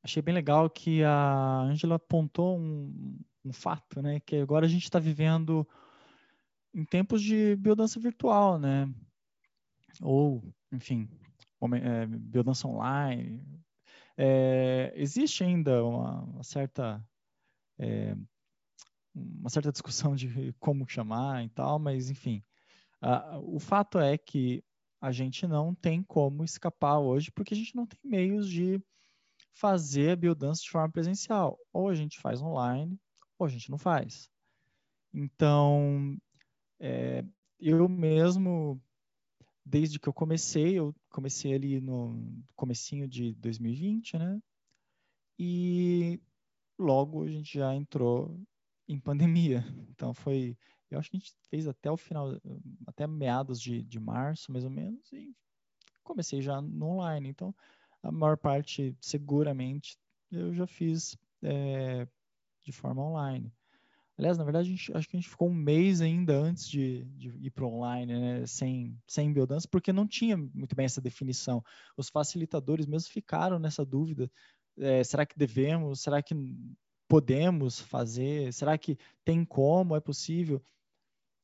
[0.00, 4.20] achei bem legal que a Angela apontou um, um fato, né?
[4.20, 5.66] Que agora a gente está vivendo
[6.72, 8.88] em tempos de biodança virtual, né?
[10.00, 10.40] Ou,
[10.70, 11.08] enfim,
[11.82, 13.42] é, biodança online.
[14.16, 17.04] É, existe ainda uma, uma certa
[17.78, 18.16] é,
[19.14, 20.28] uma certa discussão de
[20.60, 22.42] como chamar e tal, mas enfim,
[23.00, 24.62] a, o fato é que
[25.00, 28.80] a gente não tem como escapar hoje porque a gente não tem meios de
[29.56, 31.58] fazer a biodança de forma presencial.
[31.72, 32.98] Ou a gente faz online,
[33.38, 34.30] ou a gente não faz.
[35.12, 36.16] Então,
[36.78, 37.24] é,
[37.58, 38.80] eu mesmo,
[39.64, 44.40] desde que eu comecei, eu comecei ali no comecinho de 2020, né?
[45.38, 46.20] E
[46.78, 48.38] logo a gente já entrou
[48.88, 49.64] em pandemia.
[49.90, 50.56] Então foi,
[50.90, 52.40] eu acho que a gente fez até o final,
[52.86, 55.34] até meados de, de março, mais ou menos, e
[56.02, 57.28] comecei já no online.
[57.28, 57.54] Então,
[58.02, 59.98] a maior parte, seguramente,
[60.30, 62.06] eu já fiz é,
[62.62, 63.52] de forma online.
[64.18, 67.28] Aliás, na verdade, gente, acho que a gente ficou um mês ainda antes de, de
[67.38, 71.62] ir para online, né, sem, sem biodança, porque não tinha muito bem essa definição.
[71.98, 74.30] Os facilitadores mesmo ficaram nessa dúvida.
[74.78, 76.00] É, será que devemos?
[76.00, 76.34] Será que
[77.08, 78.52] podemos fazer?
[78.52, 79.96] Será que tem como?
[79.96, 80.62] É possível?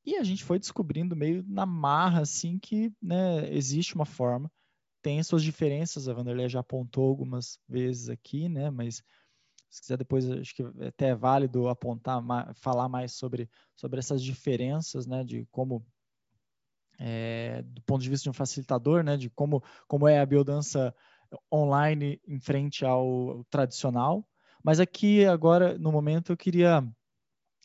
[0.05, 4.51] E a gente foi descobrindo meio na marra, assim, que né, existe uma forma.
[5.01, 9.03] Tem suas diferenças, a Vanderlei já apontou algumas vezes aqui, né, mas
[9.71, 12.23] se quiser depois, acho que até é válido apontar,
[12.55, 15.85] falar mais sobre, sobre essas diferenças, né, de como,
[16.99, 20.95] é, do ponto de vista de um facilitador, né, de como, como é a biodança
[21.53, 24.27] online em frente ao tradicional.
[24.63, 26.87] Mas aqui, agora, no momento, eu queria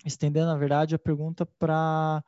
[0.05, 2.23] estender, na verdade, a pergunta para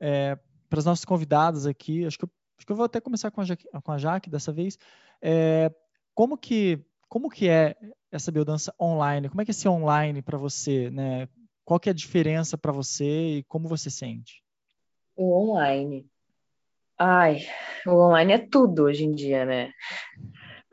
[0.00, 0.38] é,
[0.70, 2.04] as nossas convidadas aqui.
[2.04, 4.30] Acho que, eu, acho que eu vou até começar com a Jaque, com a Jaque
[4.30, 4.78] dessa vez.
[5.22, 5.72] É,
[6.14, 7.76] como que como que é
[8.10, 9.28] essa biodança online?
[9.28, 11.28] Como é que é esse online para você, né?
[11.64, 14.42] Qual que é a diferença para você e como você sente?
[15.16, 16.06] O online.
[16.98, 17.40] Ai,
[17.86, 19.72] o online é tudo hoje em dia, né?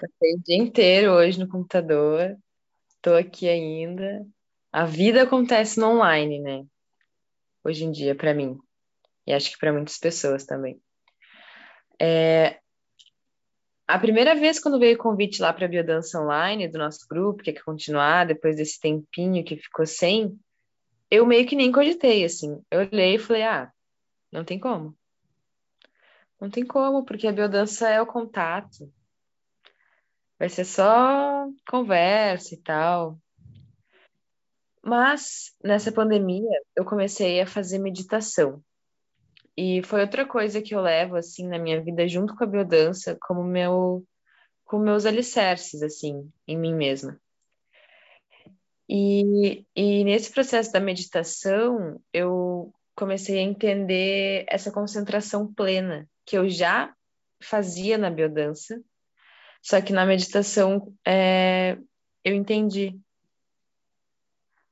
[0.04, 2.38] Passei o dia inteiro hoje no computador,
[3.02, 4.28] tô aqui ainda.
[4.70, 6.66] A vida acontece no online, né?
[7.64, 8.58] Hoje em dia, para mim.
[9.26, 10.78] E acho que para muitas pessoas também.
[11.98, 12.60] É,
[13.88, 17.42] a primeira vez quando veio o convite lá para a biodança online do nosso grupo,
[17.42, 20.38] que é que continuar depois desse tempinho que ficou sem,
[21.10, 22.62] eu meio que nem cogitei, assim.
[22.70, 23.72] Eu olhei e falei, ah,
[24.30, 24.98] não tem como.
[26.42, 28.92] Não tem como, porque a biodança é o contato.
[30.44, 33.18] Vai ser só conversa e tal.
[34.84, 38.62] Mas nessa pandemia eu comecei a fazer meditação.
[39.56, 43.18] E foi outra coisa que eu levo assim na minha vida junto com a biodança
[43.22, 44.06] como meu
[44.66, 47.18] com meus alicerces assim em mim mesma.
[48.90, 56.50] E, e nesse processo da meditação, eu comecei a entender essa concentração plena que eu
[56.50, 56.94] já
[57.42, 58.84] fazia na biodança,
[59.64, 61.78] só que na meditação é,
[62.24, 63.00] eu entendi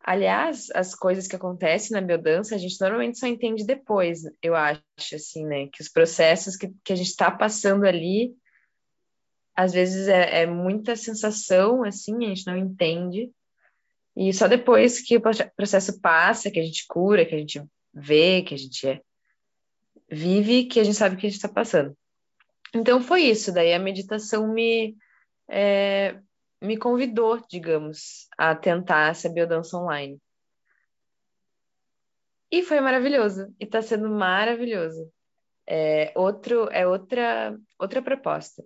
[0.03, 4.81] Aliás, as coisas que acontecem na biodança, a gente normalmente só entende depois, eu acho,
[5.13, 5.67] assim, né?
[5.67, 8.33] Que os processos que, que a gente está passando ali,
[9.55, 13.31] às vezes é, é, muita sensação, assim, a gente não entende.
[14.15, 15.21] E só depois que o
[15.55, 17.63] processo passa, que a gente cura, que a gente
[17.93, 19.01] vê, que a gente é,
[20.09, 21.95] vive, que a gente sabe o que a gente está passando.
[22.73, 24.95] Então foi isso, daí a meditação me,
[25.49, 26.19] é,
[26.61, 30.19] me convidou, digamos, a tentar essa biodança online.
[32.49, 35.11] E foi maravilhoso, e está sendo maravilhoso.
[35.67, 38.63] É, outro, é outra, outra proposta,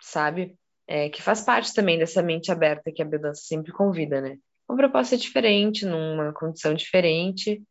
[0.00, 0.56] sabe?
[0.86, 4.36] É, que faz parte também dessa mente aberta que a biodança sempre convida, né?
[4.68, 7.62] Uma proposta diferente, numa condição diferente,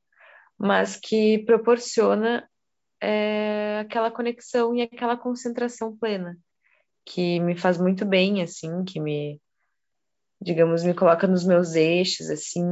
[0.57, 2.47] mas que proporciona
[3.03, 6.37] é, aquela conexão e aquela concentração plena,
[7.05, 9.41] que me faz muito bem, assim, que me,
[10.41, 12.63] digamos, me coloca nos meus eixos, assim,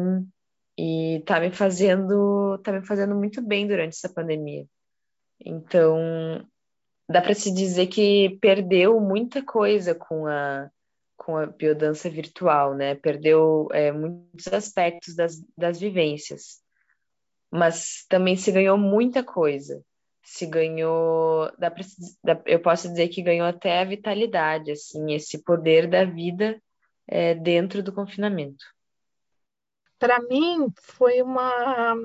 [0.78, 4.66] e tá me fazendo tá me fazendo muito bem durante essa pandemia.
[5.46, 6.48] Então,
[7.10, 10.70] dá para se dizer que perdeu muita coisa com a
[11.18, 12.96] com a biodança virtual, né?
[12.96, 16.62] Perdeu é, muitos aspectos das, das vivências,
[17.52, 19.84] mas também se ganhou muita coisa.
[20.24, 21.84] Se ganhou, dá pra,
[22.24, 26.62] dá, eu posso dizer que ganhou até a vitalidade, assim, esse poder da vida
[27.08, 28.64] é, dentro do confinamento.
[29.98, 31.96] Para mim foi uma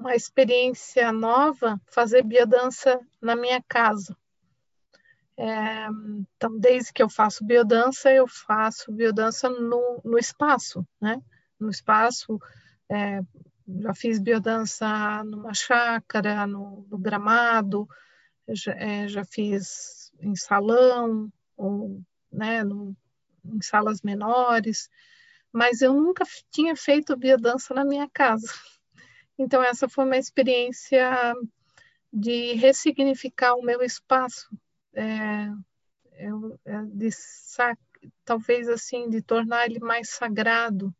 [0.00, 4.16] uma experiência nova fazer biodança na minha casa.
[5.36, 5.86] É,
[6.36, 11.22] então, desde que eu faço biodança, eu faço biodança no, no espaço, né?
[11.58, 12.38] No espaço,
[12.88, 13.20] é,
[13.78, 17.88] já fiz biodança numa chácara, no, no gramado,
[18.48, 22.02] já, é, já, fiz em salão, ou,
[22.32, 22.96] né, no,
[23.44, 24.88] em salas menores,
[25.52, 28.48] mas eu nunca tinha feito biodança na minha casa.
[29.38, 31.34] Então, essa foi uma experiência
[32.12, 34.50] de ressignificar o meu espaço,
[34.94, 35.48] é,
[36.12, 37.08] é, de
[38.24, 40.94] talvez assim, de tornar ele mais sagrado,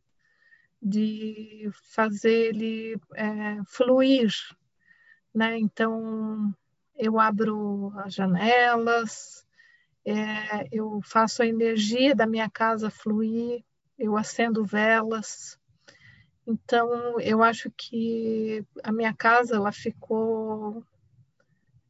[0.82, 4.32] de fazer ele é, fluir,
[5.34, 5.58] né?
[5.58, 6.54] Então,
[6.96, 9.46] eu abro as janelas,
[10.04, 13.62] é, eu faço a energia da minha casa fluir,
[13.98, 15.60] eu acendo velas,
[16.50, 20.84] então, eu acho que a minha casa ela ficou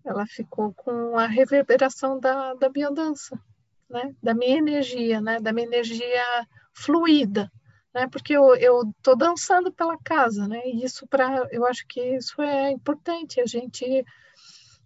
[0.05, 3.41] ela ficou com a reverberação da, da biodança,
[3.88, 4.14] né?
[4.22, 5.41] Da minha energia, né?
[5.41, 7.51] Da minha energia fluida,
[7.95, 8.09] né?
[8.09, 10.62] Porque eu eu tô dançando pela casa, né?
[10.66, 13.41] E isso para eu acho que isso é importante.
[13.41, 14.05] A gente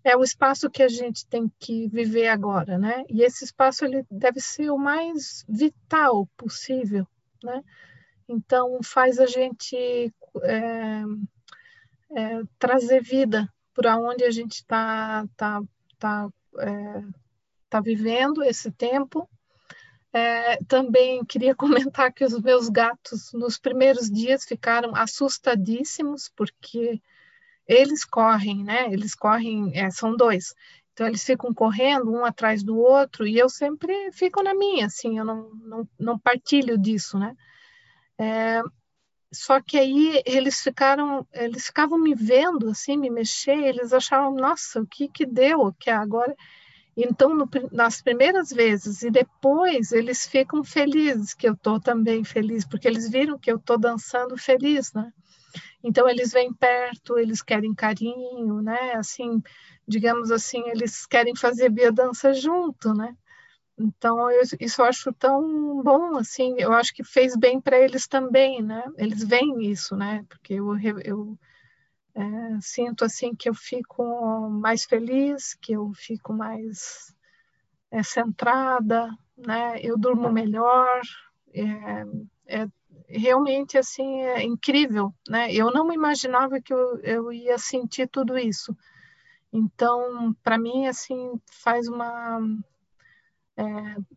[0.04, 3.04] é o espaço que a gente tem que viver agora, né?
[3.08, 7.06] E esse espaço ele deve ser o mais vital possível,
[7.42, 7.62] né?
[8.28, 9.76] Então, faz a gente
[10.42, 11.02] é,
[12.10, 15.60] é, trazer vida para onde a gente está tá,
[15.98, 16.28] tá,
[16.58, 17.02] é,
[17.68, 19.28] tá vivendo esse tempo.
[20.14, 27.02] É, também queria comentar que os meus gatos, nos primeiros dias, ficaram assustadíssimos, porque
[27.66, 28.92] eles correm, né?
[28.92, 30.54] Eles correm, é, são dois.
[30.92, 35.18] Então, eles ficam correndo um atrás do outro, e eu sempre fico na minha, assim,
[35.18, 37.34] eu não, não, não partilho disso, né?
[38.16, 38.62] É,
[39.32, 44.80] só que aí eles ficaram, eles ficavam me vendo assim, me mexer, eles achavam, nossa,
[44.80, 46.36] o que que deu, que agora
[46.96, 52.64] então, no, nas primeiras vezes e depois, eles ficam felizes que eu estou também feliz,
[52.64, 55.12] porque eles viram que eu estou dançando feliz, né?
[55.82, 58.94] Então, eles vêm perto, eles querem carinho, né?
[58.94, 59.42] Assim,
[59.86, 63.16] digamos assim, eles querem fazer biodança junto, né?
[63.76, 68.06] Então, eu, isso eu acho tão bom, assim, eu acho que fez bem para eles
[68.06, 68.84] também, né?
[68.96, 70.24] Eles veem isso, né?
[70.28, 71.38] Porque eu, eu
[72.14, 77.14] é, sinto, assim, que eu fico mais feliz, que eu fico mais
[77.90, 79.80] é, centrada, né?
[79.80, 81.00] Eu durmo melhor,
[81.52, 82.04] é,
[82.46, 82.68] é,
[83.08, 85.52] realmente, assim, é incrível, né?
[85.52, 88.76] Eu não imaginava que eu, eu ia sentir tudo isso.
[89.52, 92.40] Então, para mim, assim, faz uma
[93.56, 93.62] é,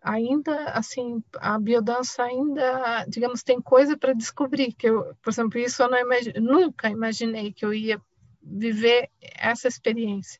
[0.01, 5.83] ainda assim a biodança ainda digamos tem coisa para descobrir que eu por exemplo isso
[5.83, 8.01] eu nunca imaginei que eu ia
[8.41, 10.39] viver essa experiência.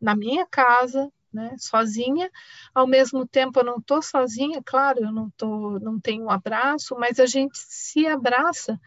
[0.00, 2.30] Na minha casa né sozinha
[2.74, 6.96] ao mesmo tempo eu não estou sozinha claro eu não tô não tenho um abraço
[6.98, 8.80] mas a gente se abraça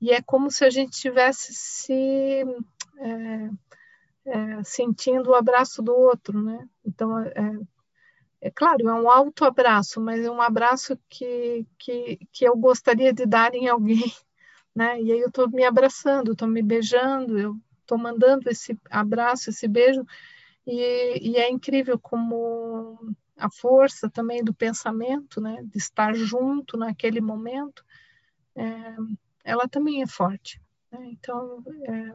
[0.00, 1.92] e é como se a gente tivesse se
[2.98, 3.50] é,
[4.24, 6.66] é, sentindo o abraço do outro né?
[6.82, 7.60] Então é,
[8.42, 13.12] é claro, é um alto abraço, mas é um abraço que, que, que eu gostaria
[13.12, 14.02] de dar em alguém,
[14.74, 15.00] né?
[15.00, 19.68] E aí eu estou me abraçando, estou me beijando, eu estou mandando esse abraço, esse
[19.68, 20.04] beijo,
[20.66, 25.62] e, e, é incrível como a força também do pensamento, né?
[25.62, 27.84] De estar junto naquele momento,
[28.56, 28.96] é,
[29.44, 30.60] ela também é forte.
[30.90, 31.10] Né?
[31.12, 32.14] Então, é,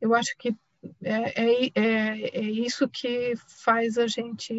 [0.00, 0.56] eu acho que
[1.02, 4.52] é, é, é, é, isso que faz a gente,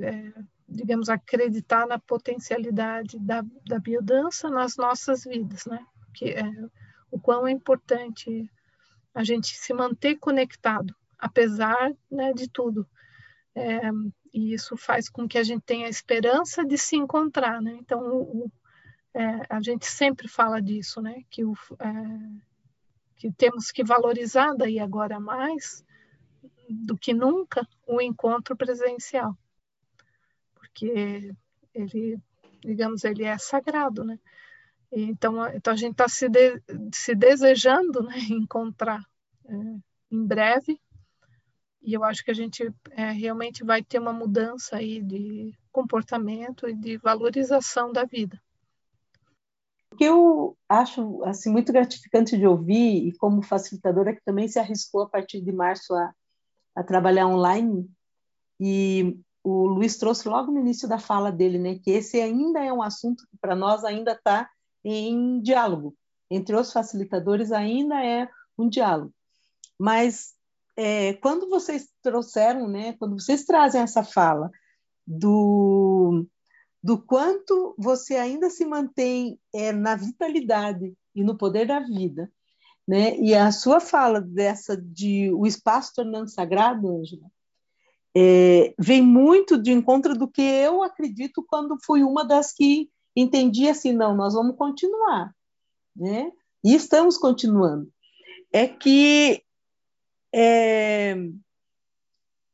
[0.00, 0.32] é,
[0.68, 5.84] digamos, acreditar na potencialidade da, da biodança nas nossas vidas, né?
[6.14, 6.44] Que é,
[7.10, 8.50] o quão é importante
[9.14, 12.86] a gente se manter conectado, apesar né, de tudo.
[13.54, 13.80] É,
[14.32, 17.76] e isso faz com que a gente tenha a esperança de se encontrar, né?
[17.80, 18.52] Então, o,
[19.14, 21.22] é, a gente sempre fala disso, né?
[21.30, 21.54] Que o,
[23.16, 25.84] que temos que valorizar daí agora mais
[26.68, 29.36] do que nunca o encontro presencial,
[30.54, 31.32] porque
[31.72, 32.18] ele,
[32.60, 34.18] digamos, ele é sagrado, né?
[34.90, 36.62] Então, então a gente está se, de,
[36.92, 39.04] se desejando né, encontrar
[39.44, 39.54] é,
[40.10, 40.80] em breve
[41.86, 46.68] e eu acho que a gente é, realmente vai ter uma mudança aí de comportamento
[46.68, 48.42] e de valorização da vida.
[49.96, 55.02] Que eu acho assim muito gratificante de ouvir e como facilitadora que também se arriscou
[55.02, 56.12] a partir de março a,
[56.74, 57.88] a trabalhar online.
[58.60, 62.72] E o Luiz trouxe logo no início da fala dele, né, que esse ainda é
[62.72, 64.50] um assunto que para nós ainda está
[64.84, 65.94] em diálogo.
[66.28, 68.28] Entre os facilitadores ainda é
[68.58, 69.12] um diálogo,
[69.78, 70.34] mas
[70.76, 74.50] é, quando vocês trouxeram, né, quando vocês trazem essa fala
[75.06, 76.26] do,
[76.86, 82.30] do quanto você ainda se mantém é, na vitalidade e no poder da vida,
[82.86, 87.28] né, e a sua fala dessa de o espaço tornando sagrado, Ângela,
[88.16, 93.68] é, vem muito de encontro do que eu acredito quando fui uma das que entendi
[93.68, 95.34] assim, não, nós vamos continuar,
[95.96, 96.30] né?
[96.62, 97.90] E estamos continuando.
[98.52, 99.42] É que
[100.32, 101.16] é,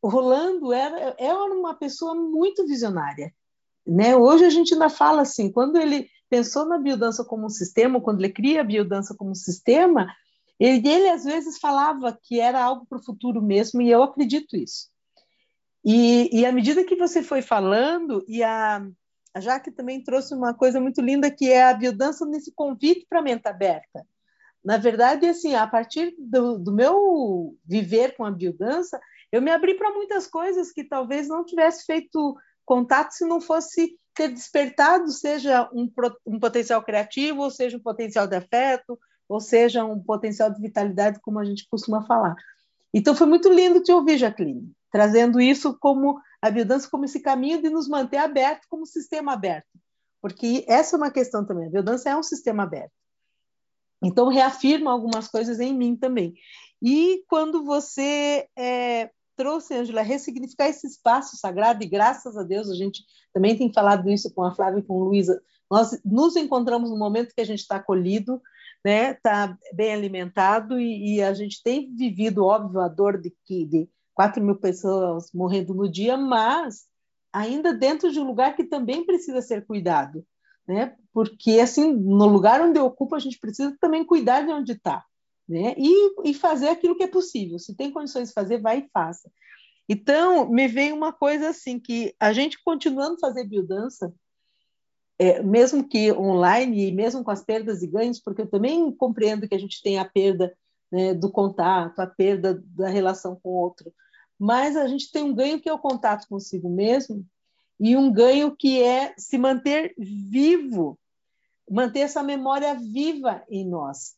[0.03, 3.30] Rolando era, era uma pessoa muito visionária.
[3.87, 4.16] Né?
[4.16, 8.20] Hoje a gente ainda fala assim, quando ele pensou na biodança como um sistema, quando
[8.20, 10.09] ele cria a biodança como um sistema,
[10.59, 14.57] ele, ele às vezes falava que era algo para o futuro mesmo, e eu acredito
[14.57, 14.89] isso.
[15.85, 18.87] E, e à medida que você foi falando, e a,
[19.35, 23.18] a Jaque também trouxe uma coisa muito linda, que é a biodança nesse convite para
[23.18, 24.07] a mente aberta.
[24.64, 29.01] Na verdade, assim, a partir do, do meu viver com a biodança,
[29.33, 33.98] eu me abri para muitas coisas que talvez não tivesse feito contato se não fosse
[34.14, 35.90] ter despertado, seja um,
[36.26, 38.98] um potencial criativo, ou seja um potencial de afeto,
[39.28, 42.34] ou seja um potencial de vitalidade, como a gente costuma falar.
[42.92, 47.62] Então foi muito lindo te ouvir, Jacqueline, trazendo isso como a biodança como esse caminho
[47.62, 49.68] de nos manter aberto como sistema aberto,
[50.20, 51.68] porque essa é uma questão também.
[51.68, 52.92] A biodança é um sistema aberto.
[54.02, 56.34] Então, reafirma algumas coisas em mim também.
[56.82, 59.10] E quando você é,
[59.43, 64.09] trouxe, Angela, ressignificar esse espaço sagrado, e graças a Deus a gente também tem falado
[64.09, 67.47] isso com a Flávia e com a Luísa, nós nos encontramos no momento que a
[67.47, 68.40] gente está acolhido,
[68.84, 73.88] né, está bem alimentado e, e, a gente tem vivido, óbvio, a dor de, de
[74.14, 76.86] 4 mil pessoas morrendo no dia, mas
[77.32, 80.24] ainda dentro de um lugar que também precisa ser cuidado
[80.66, 80.95] né?
[81.12, 85.05] Porque assim, no lugar onde eu ocupo, a gente precisa também cuidar de onde está,
[85.49, 85.74] né?
[85.76, 87.59] E, e fazer aquilo que é possível.
[87.59, 89.30] Se tem condições de fazer, vai e faça.
[89.88, 94.14] Então, me veio uma coisa assim que a gente continuando a fazer biodança,
[95.18, 99.49] é, mesmo que online e mesmo com as perdas e ganhos, porque eu também compreendo
[99.49, 100.57] que a gente tem a perda
[100.90, 103.93] né, do contato, a perda da relação com o outro,
[104.38, 107.24] mas a gente tem um ganho que é o contato consigo mesmo
[107.78, 110.99] e um ganho que é se manter vivo,
[111.70, 114.16] manter essa memória viva em nós,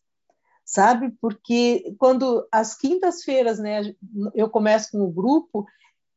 [0.64, 1.10] sabe?
[1.20, 3.94] Porque quando as quintas-feiras, né,
[4.34, 5.66] eu começo com o grupo,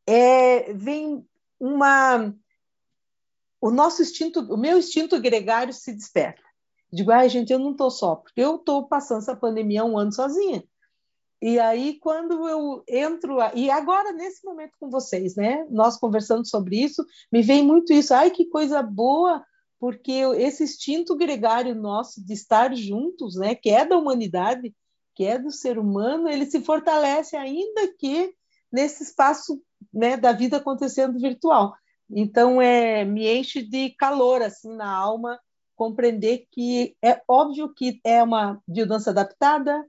[0.06, 1.28] é, vem
[1.60, 2.34] uma
[3.60, 6.41] o nosso instinto, o meu instinto gregário se desperta.
[6.91, 10.14] Digo, ai, gente, eu não estou só, porque eu estou passando essa pandemia um ano
[10.14, 10.64] sozinha.
[11.41, 15.68] E aí, quando eu entro, e agora nesse momento com vocês, né?
[15.70, 18.13] Nós conversando sobre isso, me vem muito isso.
[18.13, 19.43] Ai, que coisa boa,
[19.79, 23.55] porque esse instinto gregário nosso de estar juntos, né?
[23.55, 24.75] Que é da humanidade,
[25.16, 28.33] que é do ser humano, ele se fortalece ainda que
[28.71, 29.62] nesse espaço,
[29.93, 30.17] né?
[30.17, 31.75] Da vida acontecendo virtual.
[32.09, 35.39] Então, é, me enche de calor assim na alma
[35.75, 39.86] compreender que é óbvio que é uma biodança adaptada,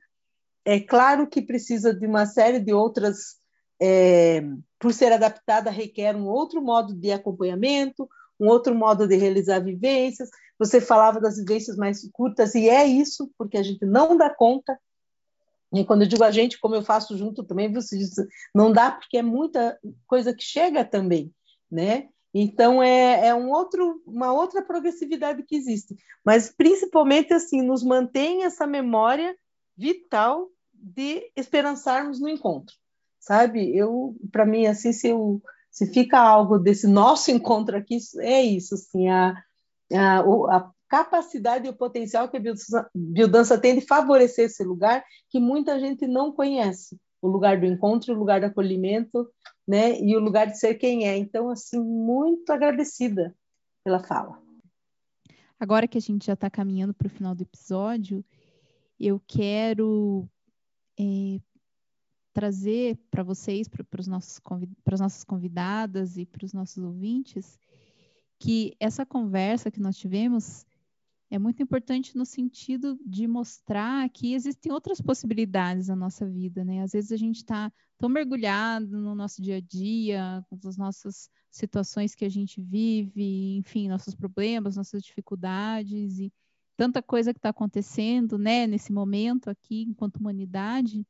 [0.64, 3.38] é claro que precisa de uma série de outras,
[3.80, 4.42] é,
[4.78, 8.06] por ser adaptada, requer um outro modo de acompanhamento,
[8.38, 10.28] um outro modo de realizar vivências.
[10.58, 14.78] Você falava das vivências mais curtas, e é isso, porque a gente não dá conta.
[15.72, 18.14] E quando eu digo a gente, como eu faço junto também, você diz,
[18.54, 21.32] não dá, porque é muita coisa que chega também,
[21.70, 22.08] né?
[22.32, 28.44] Então é, é um outro, uma outra progressividade que existe, mas principalmente assim nos mantém
[28.44, 29.34] essa memória
[29.76, 32.74] vital de esperançarmos no encontro,
[33.18, 33.76] sabe?
[33.76, 35.42] Eu, para mim, assim, se, eu,
[35.78, 39.40] se fica algo desse nosso encontro aqui, é isso, assim, a,
[39.92, 40.18] a,
[40.56, 42.42] a capacidade e o potencial que a
[42.92, 48.12] biodança, tem de favorecer esse lugar que muita gente não conhece, o lugar do encontro,
[48.12, 49.28] o lugar do acolhimento,
[49.66, 50.00] né?
[50.00, 51.16] E o lugar de ser quem é.
[51.16, 53.34] Então, assim, muito agradecida
[53.84, 54.40] pela fala.
[55.60, 58.24] Agora que a gente já está caminhando para o final do episódio,
[58.98, 60.28] eu quero
[60.98, 61.40] é,
[62.38, 67.58] trazer para vocês, para as nossas convidadas e para os nossos ouvintes,
[68.38, 70.64] que essa conversa que nós tivemos
[71.28, 76.80] é muito importante no sentido de mostrar que existem outras possibilidades na nossa vida, né?
[76.80, 81.28] Às vezes a gente está tão mergulhado no nosso dia a dia, com as nossas
[81.50, 86.32] situações que a gente vive, enfim, nossos problemas, nossas dificuldades e
[86.76, 91.04] tanta coisa que está acontecendo, né, nesse momento aqui, enquanto humanidade.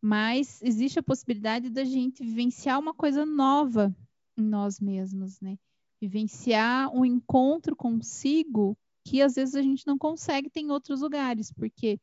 [0.00, 3.94] Mas existe a possibilidade da gente vivenciar uma coisa nova
[4.36, 5.58] em nós mesmos, né?
[6.00, 11.52] Vivenciar um encontro consigo que às vezes a gente não consegue ter em outros lugares,
[11.52, 11.98] porque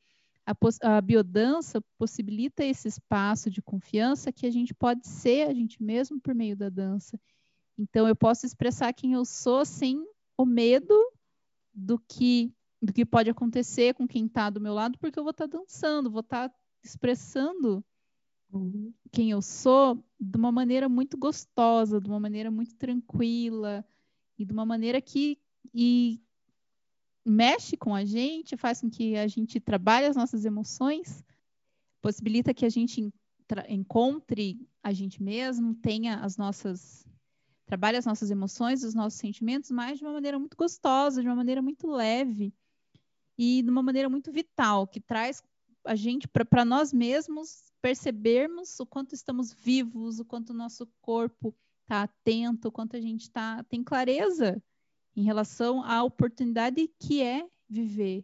[0.46, 5.82] a, a biodança possibilita esse espaço de confiança que a gente pode ser a gente
[5.82, 7.20] mesmo por meio da dança.
[7.78, 10.06] Então eu posso expressar quem eu sou sem
[10.38, 10.96] o medo
[11.74, 15.32] do que do que pode acontecer com quem está do meu lado, porque eu vou
[15.32, 17.84] estar tá dançando, vou estar tá expressando
[18.52, 18.94] uhum.
[19.12, 23.86] quem eu sou de uma maneira muito gostosa, de uma maneira muito tranquila
[24.38, 25.40] e de uma maneira que
[25.74, 26.22] e
[27.26, 31.24] mexe com a gente, faz com que a gente trabalhe as nossas emoções,
[32.02, 33.12] possibilita que a gente
[33.70, 37.08] encontre a gente mesmo, tenha as nossas
[37.66, 41.36] trabalhe as nossas emoções, os nossos sentimentos, mas de uma maneira muito gostosa, de uma
[41.36, 42.54] maneira muito leve
[43.38, 45.42] e de uma maneira muito vital, que traz
[45.84, 51.54] a gente para nós mesmos percebermos o quanto estamos vivos, o quanto o nosso corpo
[51.82, 54.62] está atento, o quanto a gente tá, tem clareza
[55.16, 58.24] em relação à oportunidade que é viver.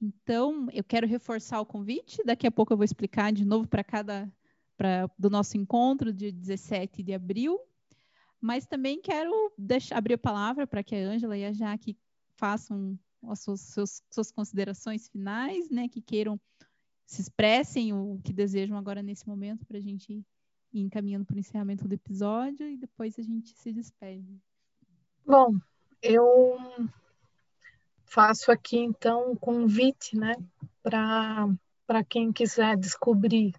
[0.00, 2.22] Então, eu quero reforçar o convite.
[2.24, 4.32] Daqui a pouco eu vou explicar de novo para cada
[4.76, 7.60] pra, do nosso encontro de 17 de abril.
[8.40, 11.98] Mas também quero deixar, abrir a palavra para que a Ângela e a Jaque
[12.36, 15.86] façam as suas, suas, suas considerações finais, né?
[15.86, 16.40] Que queiram
[17.10, 20.24] se expressem o que desejam agora nesse momento para a gente
[20.72, 24.40] ir encaminhando para o encerramento do episódio e depois a gente se despede.
[25.26, 25.58] Bom,
[26.00, 26.56] eu
[28.04, 30.36] faço aqui então um convite, né,
[30.80, 33.56] para quem quiser descobrir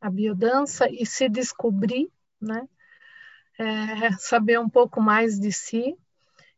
[0.00, 2.10] a biodança e se descobrir,
[2.40, 2.68] né,
[3.60, 5.96] é, saber um pouco mais de si,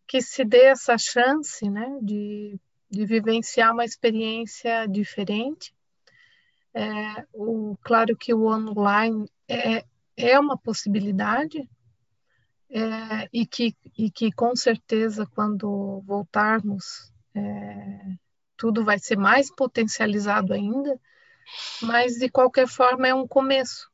[0.06, 5.73] que se dê essa chance, né, de, de vivenciar uma experiência diferente.
[6.74, 9.84] É, o, claro que o online é,
[10.16, 11.68] é uma possibilidade,
[12.70, 18.16] é, e, que, e que com certeza quando voltarmos é,
[18.56, 20.98] tudo vai ser mais potencializado ainda,
[21.82, 23.88] mas de qualquer forma é um começo.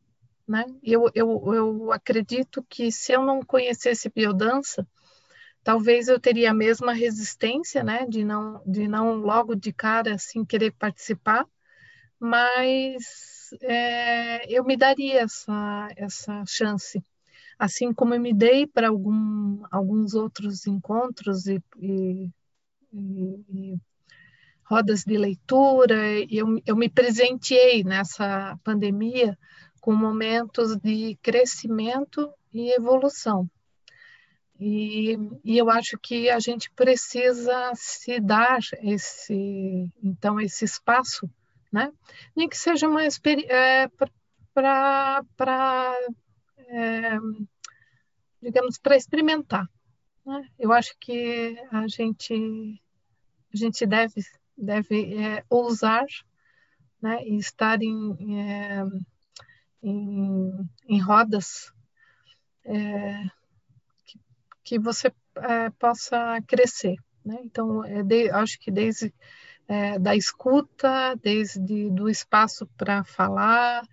[0.49, 0.65] Né?
[0.83, 4.87] Eu, eu, eu acredito que se eu não conhecesse biodança,
[5.63, 10.45] talvez eu teria a mesma resistência, né, de não, de não logo de cara assim
[10.45, 11.47] querer participar,
[12.21, 17.03] mas é, eu me daria essa, essa chance
[17.61, 22.31] assim como eu me dei para alguns outros encontros e, e,
[22.91, 23.81] e, e
[24.65, 25.95] rodas de leitura,
[26.31, 29.37] eu, eu me presenteei nessa pandemia
[29.79, 33.51] com momentos de crescimento e evolução.
[34.59, 41.29] E, e, eu acho que a gente precisa se dar esse então esse espaço,
[41.73, 41.93] né?
[42.35, 43.89] Nem que seja uma é,
[44.55, 45.23] para
[46.71, 47.19] é,
[48.43, 49.69] digamos, para experimentar.
[50.25, 50.49] Né?
[50.59, 52.81] Eu acho que a gente,
[53.53, 54.23] a gente deve,
[54.57, 56.07] deve é, ousar
[57.03, 57.23] né?
[57.25, 58.85] e estar em, é,
[59.83, 61.73] em, em, rodas
[62.65, 63.25] é,
[64.07, 64.21] que,
[64.65, 66.97] que, você é, possa crescer.
[67.25, 67.39] Né?
[67.45, 69.13] Então, é de, acho que desde
[69.71, 73.87] é, da escuta, desde do espaço para falar,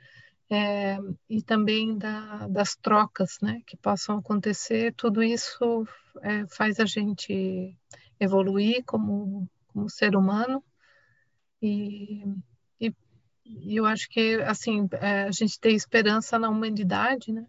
[0.50, 0.98] é,
[1.30, 5.88] e também da, das trocas né, que possam acontecer, tudo isso
[6.24, 7.78] é, faz a gente
[8.20, 10.64] evoluir como, como ser humano
[11.62, 12.24] e,
[12.82, 12.92] e,
[13.46, 17.46] e eu acho que assim é, a gente tem esperança na humanidade, né?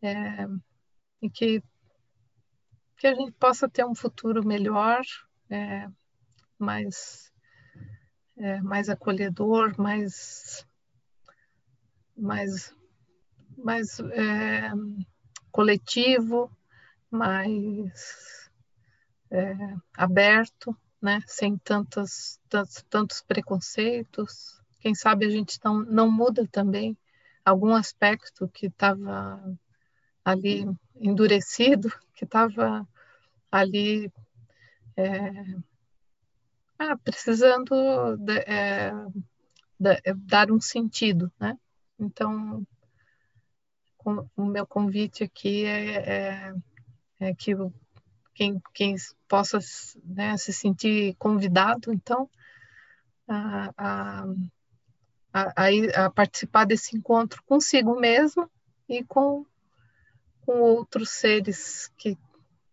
[0.00, 0.46] É,
[1.20, 1.60] e que
[2.96, 5.00] que a gente possa ter um futuro melhor,
[5.50, 5.88] é,
[6.58, 7.32] mais
[8.36, 10.66] é, mais acolhedor, mais
[12.18, 12.74] mais,
[13.56, 14.72] mais é,
[15.52, 16.50] coletivo,
[17.10, 18.50] mais
[19.30, 19.54] é,
[19.96, 21.22] aberto, né?
[21.26, 24.60] sem tantos, tantos, tantos preconceitos.
[24.80, 26.96] Quem sabe a gente não, não muda também
[27.44, 29.40] algum aspecto que estava
[30.24, 30.66] ali
[30.96, 32.86] endurecido, que estava
[33.50, 34.12] ali
[34.96, 35.30] é,
[36.78, 38.92] ah, precisando de, é,
[39.78, 41.58] de, dar um sentido, né?
[41.98, 42.66] Então,
[44.36, 46.54] o meu convite aqui é, é,
[47.20, 47.52] é que,
[48.34, 48.94] quem, quem
[49.26, 49.58] possa
[50.04, 52.30] né, se sentir convidado, então,
[53.26, 54.24] a, a,
[55.32, 58.48] a, a, participar desse encontro consigo mesmo
[58.88, 59.44] e com,
[60.46, 62.16] com outros seres que,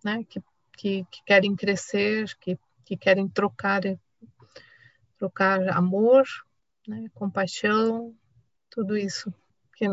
[0.04, 0.42] né, que,
[0.78, 3.82] que, que querem crescer, que, que querem trocar,
[5.18, 6.24] trocar amor,
[6.88, 8.16] né, compaixão,
[8.70, 9.34] tudo isso
[9.76, 9.86] que,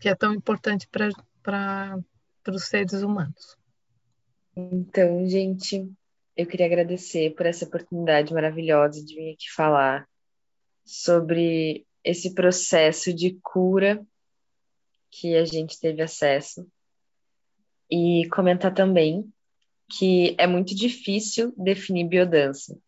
[0.00, 1.98] que é tão importante para
[2.48, 3.56] os seres humanos.
[4.56, 5.90] Então, gente,
[6.36, 10.06] eu queria agradecer por essa oportunidade maravilhosa de vir aqui falar
[10.84, 14.04] sobre esse processo de cura
[15.10, 16.66] que a gente teve acesso
[17.90, 19.32] e comentar também
[19.90, 22.78] que é muito difícil definir biodança.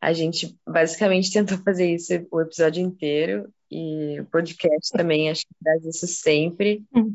[0.00, 5.54] A gente basicamente tentou fazer isso o episódio inteiro e o podcast também acho que
[5.62, 6.84] traz isso sempre.
[6.94, 7.14] Hum.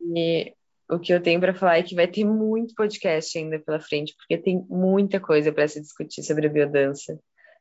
[0.00, 0.54] E
[0.90, 4.14] o que eu tenho para falar é que vai ter muito podcast ainda pela frente,
[4.16, 7.18] porque tem muita coisa para se discutir sobre a biodança.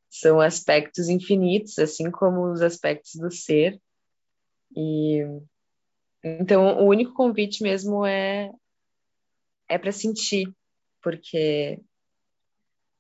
[0.09, 3.79] São aspectos infinitos, assim como os aspectos do ser.
[4.75, 5.21] E
[6.23, 8.51] então o único convite mesmo é
[9.71, 10.53] é para sentir,
[11.01, 11.79] porque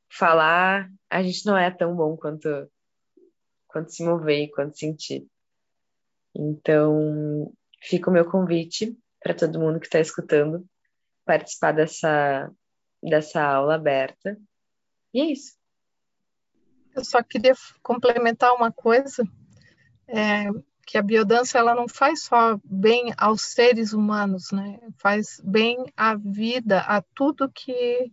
[0.09, 2.47] falar a gente não é tão bom quanto
[3.67, 5.27] quanto se mover, quanto sentir.
[6.33, 10.65] Então, fica o meu convite para todo mundo que está escutando
[11.25, 12.51] participar dessa,
[13.03, 14.37] dessa aula aberta.
[15.13, 15.57] E é isso.
[16.95, 19.23] Eu só queria complementar uma coisa,
[20.07, 20.47] é,
[20.91, 24.77] que a biodança ela não faz só bem aos seres humanos, né?
[24.97, 28.11] Faz bem à vida, a tudo que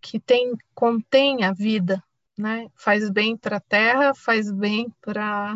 [0.00, 2.02] que tem contém a vida,
[2.36, 2.66] né?
[2.74, 5.54] Faz bem para a terra, faz bem para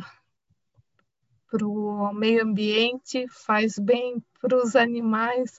[1.50, 5.58] para o meio ambiente, faz bem para os animais,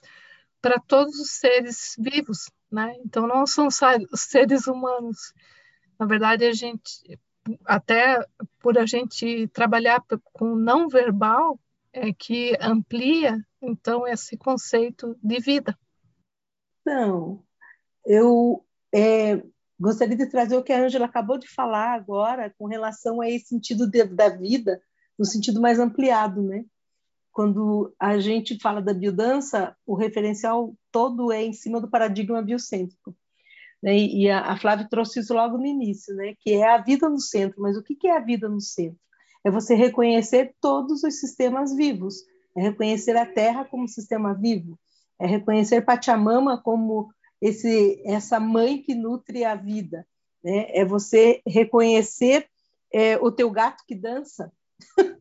[0.62, 2.94] para todos os seres vivos, né?
[3.04, 5.34] Então não são só os seres humanos.
[5.98, 7.20] Na verdade, a gente
[7.64, 8.24] até
[8.60, 10.02] por a gente trabalhar
[10.32, 11.58] com não verbal
[11.92, 15.76] é que amplia então esse conceito de vida.
[16.80, 17.42] Então,
[18.04, 19.42] eu é,
[19.78, 23.46] gostaria de trazer o que a Ângela acabou de falar agora com relação a esse
[23.46, 24.80] sentido de, da vida
[25.18, 26.64] no sentido mais ampliado, né?
[27.30, 33.16] Quando a gente fala da biodança, o referencial todo é em cima do paradigma biocêntrico.
[33.82, 33.96] Né?
[33.96, 36.34] E a, a Flávia trouxe isso logo no início, né?
[36.38, 37.60] que é a vida no centro.
[37.60, 38.98] Mas o que, que é a vida no centro?
[39.44, 42.22] É você reconhecer todos os sistemas vivos,
[42.56, 44.78] é reconhecer a Terra como sistema vivo,
[45.20, 50.06] é reconhecer Pachamama como esse, essa mãe que nutre a vida,
[50.44, 50.66] né?
[50.70, 52.46] é você reconhecer
[52.92, 54.52] é, o teu gato que dança,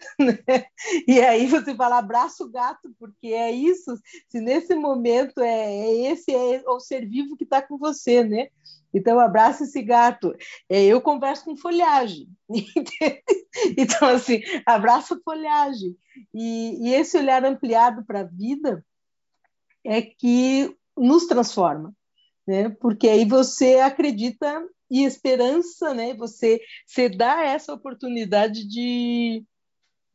[0.18, 0.66] né?
[1.06, 3.94] E aí você fala, abraça o gato, porque é isso,
[4.28, 8.48] se nesse momento é, é esse é o ser vivo que está com você, né?
[8.92, 10.34] Então, abraça esse gato.
[10.68, 12.28] É, eu converso com folhagem.
[13.76, 15.96] então, assim, abraça folhagem.
[16.34, 18.84] E, e esse olhar ampliado para a vida
[19.84, 21.94] é que nos transforma,
[22.46, 22.70] né?
[22.80, 26.14] Porque aí você acredita e esperança, né?
[26.14, 29.44] Você, você dá essa oportunidade de,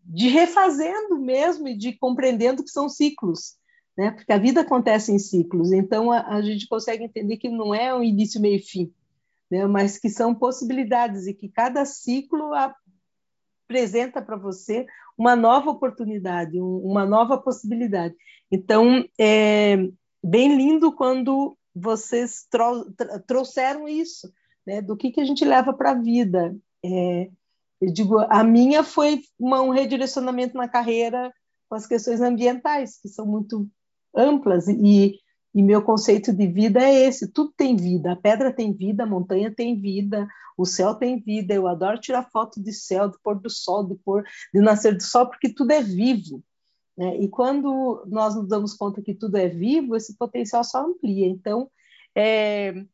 [0.04, 3.56] de refazendo mesmo e de compreendendo que são ciclos,
[3.98, 4.12] né?
[4.12, 7.94] Porque a vida acontece em ciclos, então a, a gente consegue entender que não é
[7.94, 8.94] um início, meio e fim,
[9.50, 9.66] né?
[9.66, 14.86] Mas que são possibilidades e que cada ciclo apresenta para você
[15.18, 18.16] uma nova oportunidade, um, uma nova possibilidade.
[18.52, 19.78] Então, é
[20.24, 22.48] bem lindo quando vocês
[23.28, 24.32] trouxeram isso,
[24.66, 26.56] né, do que, que a gente leva para a vida.
[26.86, 27.30] É,
[27.84, 31.34] eu digo, a minha foi uma, um redirecionamento na carreira
[31.70, 33.68] com as questões ambientais, que são muito
[34.16, 35.20] amplas, e,
[35.54, 39.08] e meu conceito de vida é esse: tudo tem vida, a pedra tem vida, a
[39.08, 40.28] montanha tem vida,
[40.58, 41.54] o céu tem vida.
[41.54, 44.24] Eu adoro tirar foto de céu, do pôr do sol, do pôr,
[44.54, 46.42] de nascer do sol, porque tudo é vivo.
[46.98, 47.18] Né?
[47.22, 51.28] E quando nós nos damos conta que tudo é vivo, esse potencial só amplia.
[51.28, 51.70] Então,
[52.16, 52.86] é,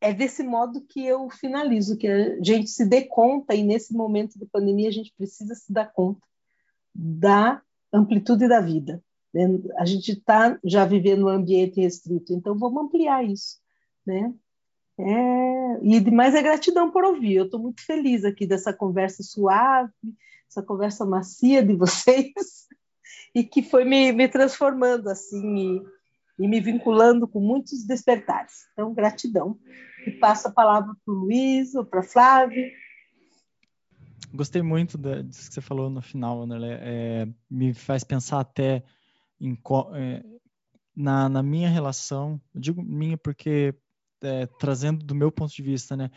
[0.00, 4.38] é desse modo que eu finalizo, que a gente se dê conta, e nesse momento
[4.38, 6.20] de pandemia a gente precisa se dar conta
[6.94, 7.60] da
[7.92, 9.02] amplitude da vida.
[9.32, 9.42] Né?
[9.76, 13.58] A gente está já vivendo um ambiente restrito, então vamos ampliar isso.
[14.06, 14.32] Né?
[14.98, 17.34] É, e demais é gratidão por ouvir.
[17.34, 19.92] Eu estou muito feliz aqui dessa conversa suave,
[20.48, 22.68] essa conversa macia de vocês,
[23.34, 25.97] e que foi me, me transformando assim e
[26.46, 28.66] me vinculando com muitos despertares.
[28.72, 29.58] Então, gratidão.
[30.06, 32.70] E passo a palavra para o Luiz ou para Flávia.
[34.32, 36.68] Gostei muito disso que você falou no final, Anderle.
[36.70, 38.84] É, me faz pensar até
[39.40, 39.58] em,
[39.94, 40.22] é,
[40.94, 43.74] na, na minha relação, eu digo minha porque
[44.22, 46.10] é, trazendo do meu ponto de vista, né,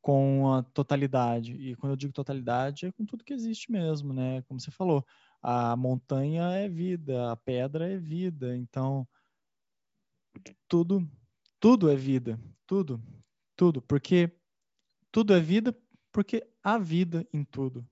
[0.00, 1.52] com a totalidade.
[1.54, 4.42] E quando eu digo totalidade, é com tudo que existe mesmo, né?
[4.42, 5.04] Como você falou,
[5.42, 9.06] a montanha é vida, a pedra é vida, então
[10.68, 11.08] tudo,
[11.60, 13.02] tudo é vida, tudo,
[13.54, 14.30] tudo, porque
[15.10, 15.76] tudo é vida,
[16.12, 17.86] porque há vida em tudo.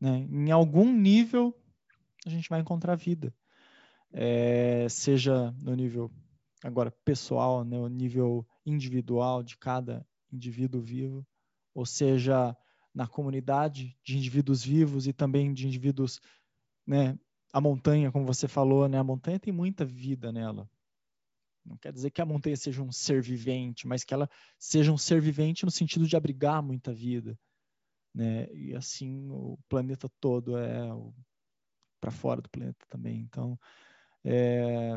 [0.00, 0.26] Né?
[0.30, 1.54] Em algum nível
[2.26, 3.32] a gente vai encontrar vida,
[4.12, 6.10] é, seja no nível
[6.64, 11.26] agora pessoal, né, o nível individual de cada indivíduo vivo,
[11.74, 12.56] ou seja,
[12.92, 16.20] na comunidade de indivíduos vivos e também de indivíduos,
[16.86, 17.18] né,
[17.52, 20.68] a montanha, como você falou, né, a montanha tem muita vida nela.
[21.66, 24.98] Não quer dizer que a montanha seja um ser vivente, mas que ela seja um
[24.98, 27.38] ser vivente no sentido de abrigar muita vida,
[28.14, 28.46] né?
[28.52, 30.88] E assim o planeta todo é
[32.00, 33.20] para fora do planeta também.
[33.20, 33.58] Então,
[34.24, 34.96] é,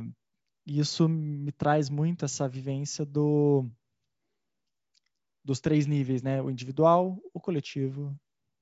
[0.66, 3.70] isso me traz muito essa vivência do
[5.44, 6.42] dos três níveis, né?
[6.42, 8.16] O individual, o coletivo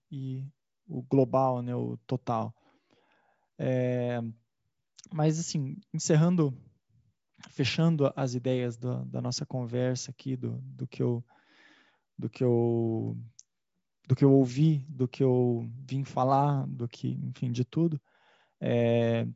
[0.09, 0.47] e
[0.87, 1.75] o global, né?
[1.75, 2.55] O total.
[3.57, 4.21] É,
[5.11, 6.53] mas assim, encerrando,
[7.47, 11.23] fechando as ideias do, da nossa conversa aqui, do, do que eu,
[12.17, 13.17] do que eu,
[14.07, 17.99] do que eu ouvi, do que eu vim falar, do que, enfim, de tudo.
[18.59, 19.27] É,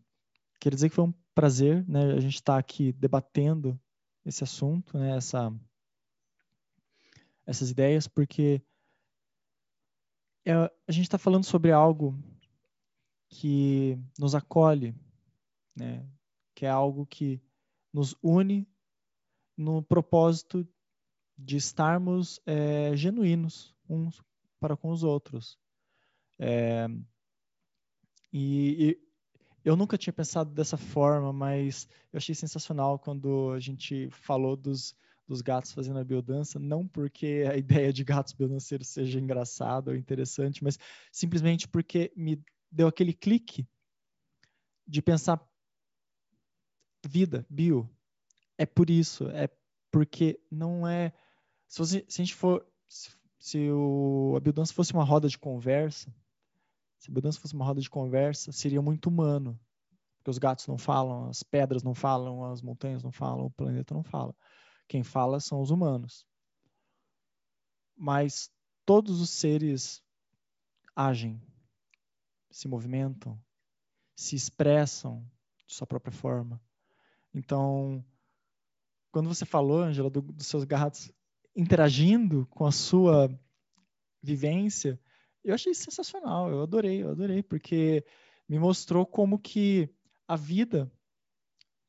[0.69, 2.13] dizer que foi um prazer, né?
[2.13, 3.79] A gente está aqui debatendo
[4.25, 5.15] esse assunto, né?
[5.17, 5.53] Essa
[7.45, 8.61] essas ideias, porque
[10.45, 12.17] é, a gente está falando sobre algo
[13.29, 14.95] que nos acolhe,
[15.75, 16.05] né?
[16.53, 17.41] que é algo que
[17.93, 18.67] nos une
[19.57, 20.67] no propósito
[21.37, 24.21] de estarmos é, genuínos uns
[24.59, 25.57] para com os outros.
[26.39, 26.87] É,
[28.31, 28.99] e, e,
[29.63, 34.95] eu nunca tinha pensado dessa forma, mas eu achei sensacional quando a gente falou dos,
[35.27, 39.97] dos gatos fazendo a biodança, não porque a ideia de gatos biodanceiros seja engraçada ou
[39.97, 40.79] interessante, mas
[41.11, 42.41] simplesmente porque me
[42.71, 43.67] deu aquele clique
[44.87, 45.37] de pensar
[47.07, 47.89] vida, bio.
[48.57, 49.49] É por isso, é
[49.91, 51.13] porque não é.
[51.67, 52.65] Se, você, se a gente for.
[52.87, 53.09] Se,
[53.39, 56.13] se o, a biodança fosse uma roda de conversa,
[56.99, 59.59] se a biodança fosse uma roda de conversa, seria muito humano.
[60.17, 63.95] Porque os gatos não falam, as pedras não falam, as montanhas não falam, o planeta
[63.95, 64.35] não fala.
[64.87, 66.27] Quem fala são os humanos.
[67.97, 68.51] Mas
[68.85, 70.03] todos os seres
[70.95, 71.41] agem,
[72.51, 73.41] se movimentam,
[74.15, 75.25] se expressam
[75.65, 76.61] de sua própria forma.
[77.33, 78.03] Então,
[79.11, 81.11] quando você falou, Angela, do, dos seus gatos
[81.55, 83.29] interagindo com a sua
[84.21, 84.99] vivência,
[85.43, 88.05] eu achei sensacional, eu adorei, eu adorei, porque
[88.47, 89.89] me mostrou como que
[90.27, 90.91] a vida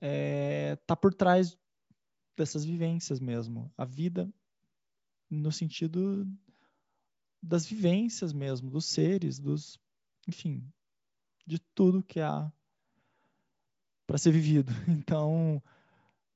[0.00, 1.56] está é, tá por trás
[2.36, 3.72] dessas vivências mesmo.
[3.76, 4.32] A vida
[5.30, 6.26] no sentido
[7.42, 9.78] das vivências mesmo, dos seres, dos,
[10.28, 10.64] enfim,
[11.46, 12.52] de tudo que há
[14.12, 14.70] para ser vivido.
[14.86, 15.62] Então,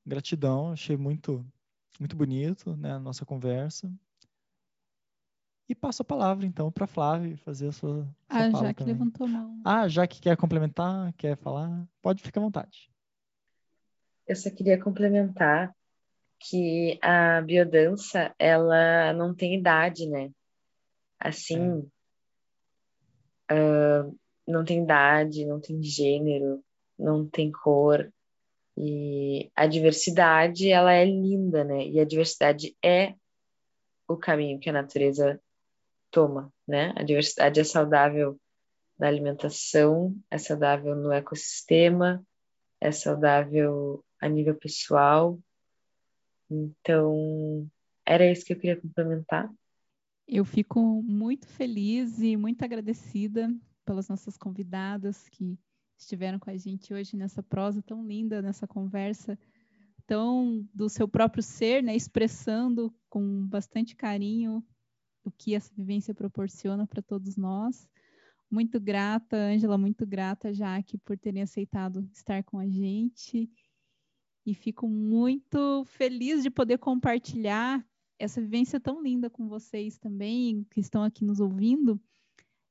[0.04, 1.44] gratidão, achei muito
[2.00, 3.92] muito bonito, né, a nossa conversa.
[5.68, 9.26] E passo a palavra então para Flávia fazer a sua, sua Ah, já que levantou
[9.26, 9.60] a mão.
[9.62, 12.90] Ah, já que quer complementar, quer falar, pode ficar à vontade.
[14.26, 15.74] Eu só queria complementar
[16.40, 20.30] que a biodança, ela não tem idade, né?
[21.18, 21.86] Assim,
[23.48, 23.54] é.
[23.54, 26.62] uh, não tem idade, não tem gênero,
[26.98, 28.12] não tem cor.
[28.76, 31.86] E a diversidade, ela é linda, né?
[31.86, 33.14] E a diversidade é
[34.08, 35.40] o caminho que a natureza
[36.10, 36.92] toma, né?
[36.96, 38.38] A diversidade é saudável
[38.98, 42.24] na alimentação, é saudável no ecossistema,
[42.80, 45.38] é saudável a nível pessoal,
[46.50, 47.68] então,
[48.04, 49.52] era isso que eu queria complementar.
[50.26, 53.52] Eu fico muito feliz e muito agradecida
[53.84, 55.58] pelas nossas convidadas que
[55.98, 59.38] estiveram com a gente hoje nessa prosa tão linda, nessa conversa
[60.06, 64.64] tão do seu próprio ser, né, expressando com bastante carinho
[65.24, 67.88] o que essa vivência proporciona para todos nós.
[68.48, 73.50] Muito grata, Ângela, muito grata, Jaque, por terem aceitado estar com a gente
[74.46, 77.84] e fico muito feliz de poder compartilhar
[78.18, 82.00] essa vivência tão linda com vocês também, que estão aqui nos ouvindo,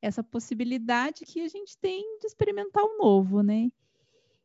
[0.01, 3.71] essa possibilidade que a gente tem de experimentar o novo, né?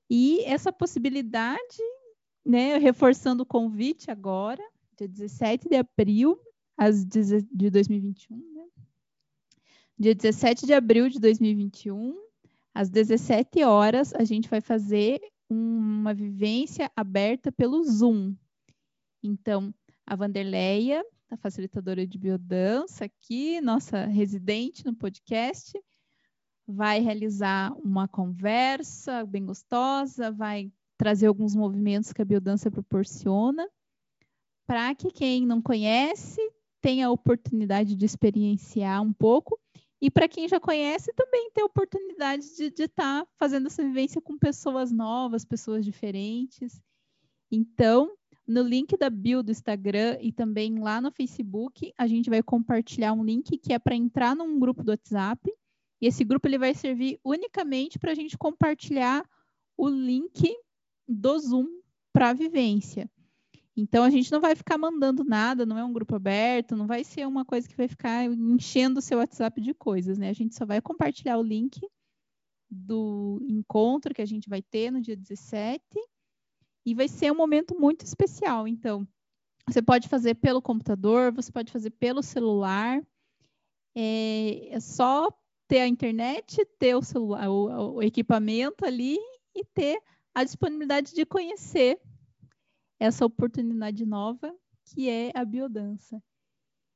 [0.09, 1.83] E essa possibilidade,
[2.45, 4.63] né, reforçando o convite agora,
[4.97, 6.39] dia 17 de abril
[6.77, 8.67] às de 2021, né?
[9.99, 12.19] Dia 17 de abril de 2021,
[12.75, 18.35] às 17 horas, a gente vai fazer uma vivência aberta pelo Zoom.
[19.23, 19.75] Então,
[20.11, 25.81] a Vanderleia, a facilitadora de biodança aqui, nossa residente no podcast,
[26.67, 33.69] vai realizar uma conversa bem gostosa, vai trazer alguns movimentos que a biodança proporciona,
[34.67, 36.41] para que quem não conhece
[36.81, 39.61] tenha a oportunidade de experienciar um pouco
[40.01, 44.21] e para quem já conhece, também ter a oportunidade de estar tá fazendo essa vivência
[44.21, 46.83] com pessoas novas, pessoas diferentes.
[47.49, 48.11] Então,
[48.51, 53.13] no link da bio do Instagram e também lá no Facebook, a gente vai compartilhar
[53.13, 55.49] um link que é para entrar num grupo do WhatsApp.
[56.01, 59.25] E esse grupo ele vai servir unicamente para a gente compartilhar
[59.77, 60.53] o link
[61.07, 61.69] do Zoom
[62.13, 63.09] para a vivência.
[63.77, 67.05] Então a gente não vai ficar mandando nada, não é um grupo aberto, não vai
[67.05, 70.29] ser uma coisa que vai ficar enchendo o seu WhatsApp de coisas, né?
[70.29, 71.81] A gente só vai compartilhar o link
[72.69, 75.81] do encontro que a gente vai ter no dia 17
[76.85, 78.67] e vai ser um momento muito especial.
[78.67, 79.07] Então,
[79.67, 83.03] você pode fazer pelo computador, você pode fazer pelo celular.
[83.95, 85.29] É, é só
[85.69, 89.19] ter a internet, ter o celular, o, o equipamento ali
[89.55, 90.03] e ter
[90.35, 92.01] a disponibilidade de conhecer
[92.99, 94.55] essa oportunidade nova
[94.85, 96.23] que é a biodança.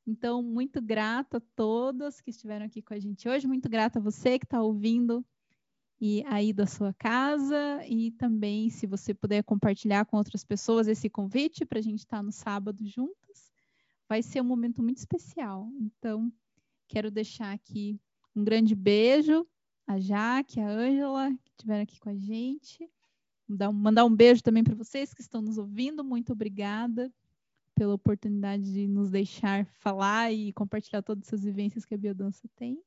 [0.07, 4.03] Então, muito grata a todos que estiveram aqui com a gente hoje, muito grata a
[4.03, 5.25] você que está ouvindo
[6.01, 11.09] e aí da sua casa e também se você puder compartilhar com outras pessoas esse
[11.09, 13.53] convite para a gente estar tá no sábado juntas,
[14.09, 15.69] vai ser um momento muito especial.
[15.81, 16.33] Então,
[16.89, 17.99] quero deixar aqui
[18.35, 19.47] um grande beijo
[19.87, 22.91] a Jaque, a Ângela, que estiveram aqui com a gente
[23.49, 26.03] mandar um beijo também para vocês que estão nos ouvindo.
[26.03, 27.13] Muito obrigada
[27.75, 32.81] pela oportunidade de nos deixar falar e compartilhar todas essas vivências que a biodança tem.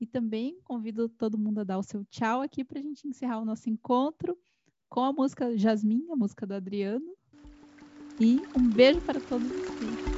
[0.00, 3.38] E também convido todo mundo a dar o seu tchau aqui para a gente encerrar
[3.38, 4.36] o nosso encontro
[4.88, 7.14] com a música Jasmine, a música do Adriano.
[8.20, 10.13] E um beijo para todos vocês.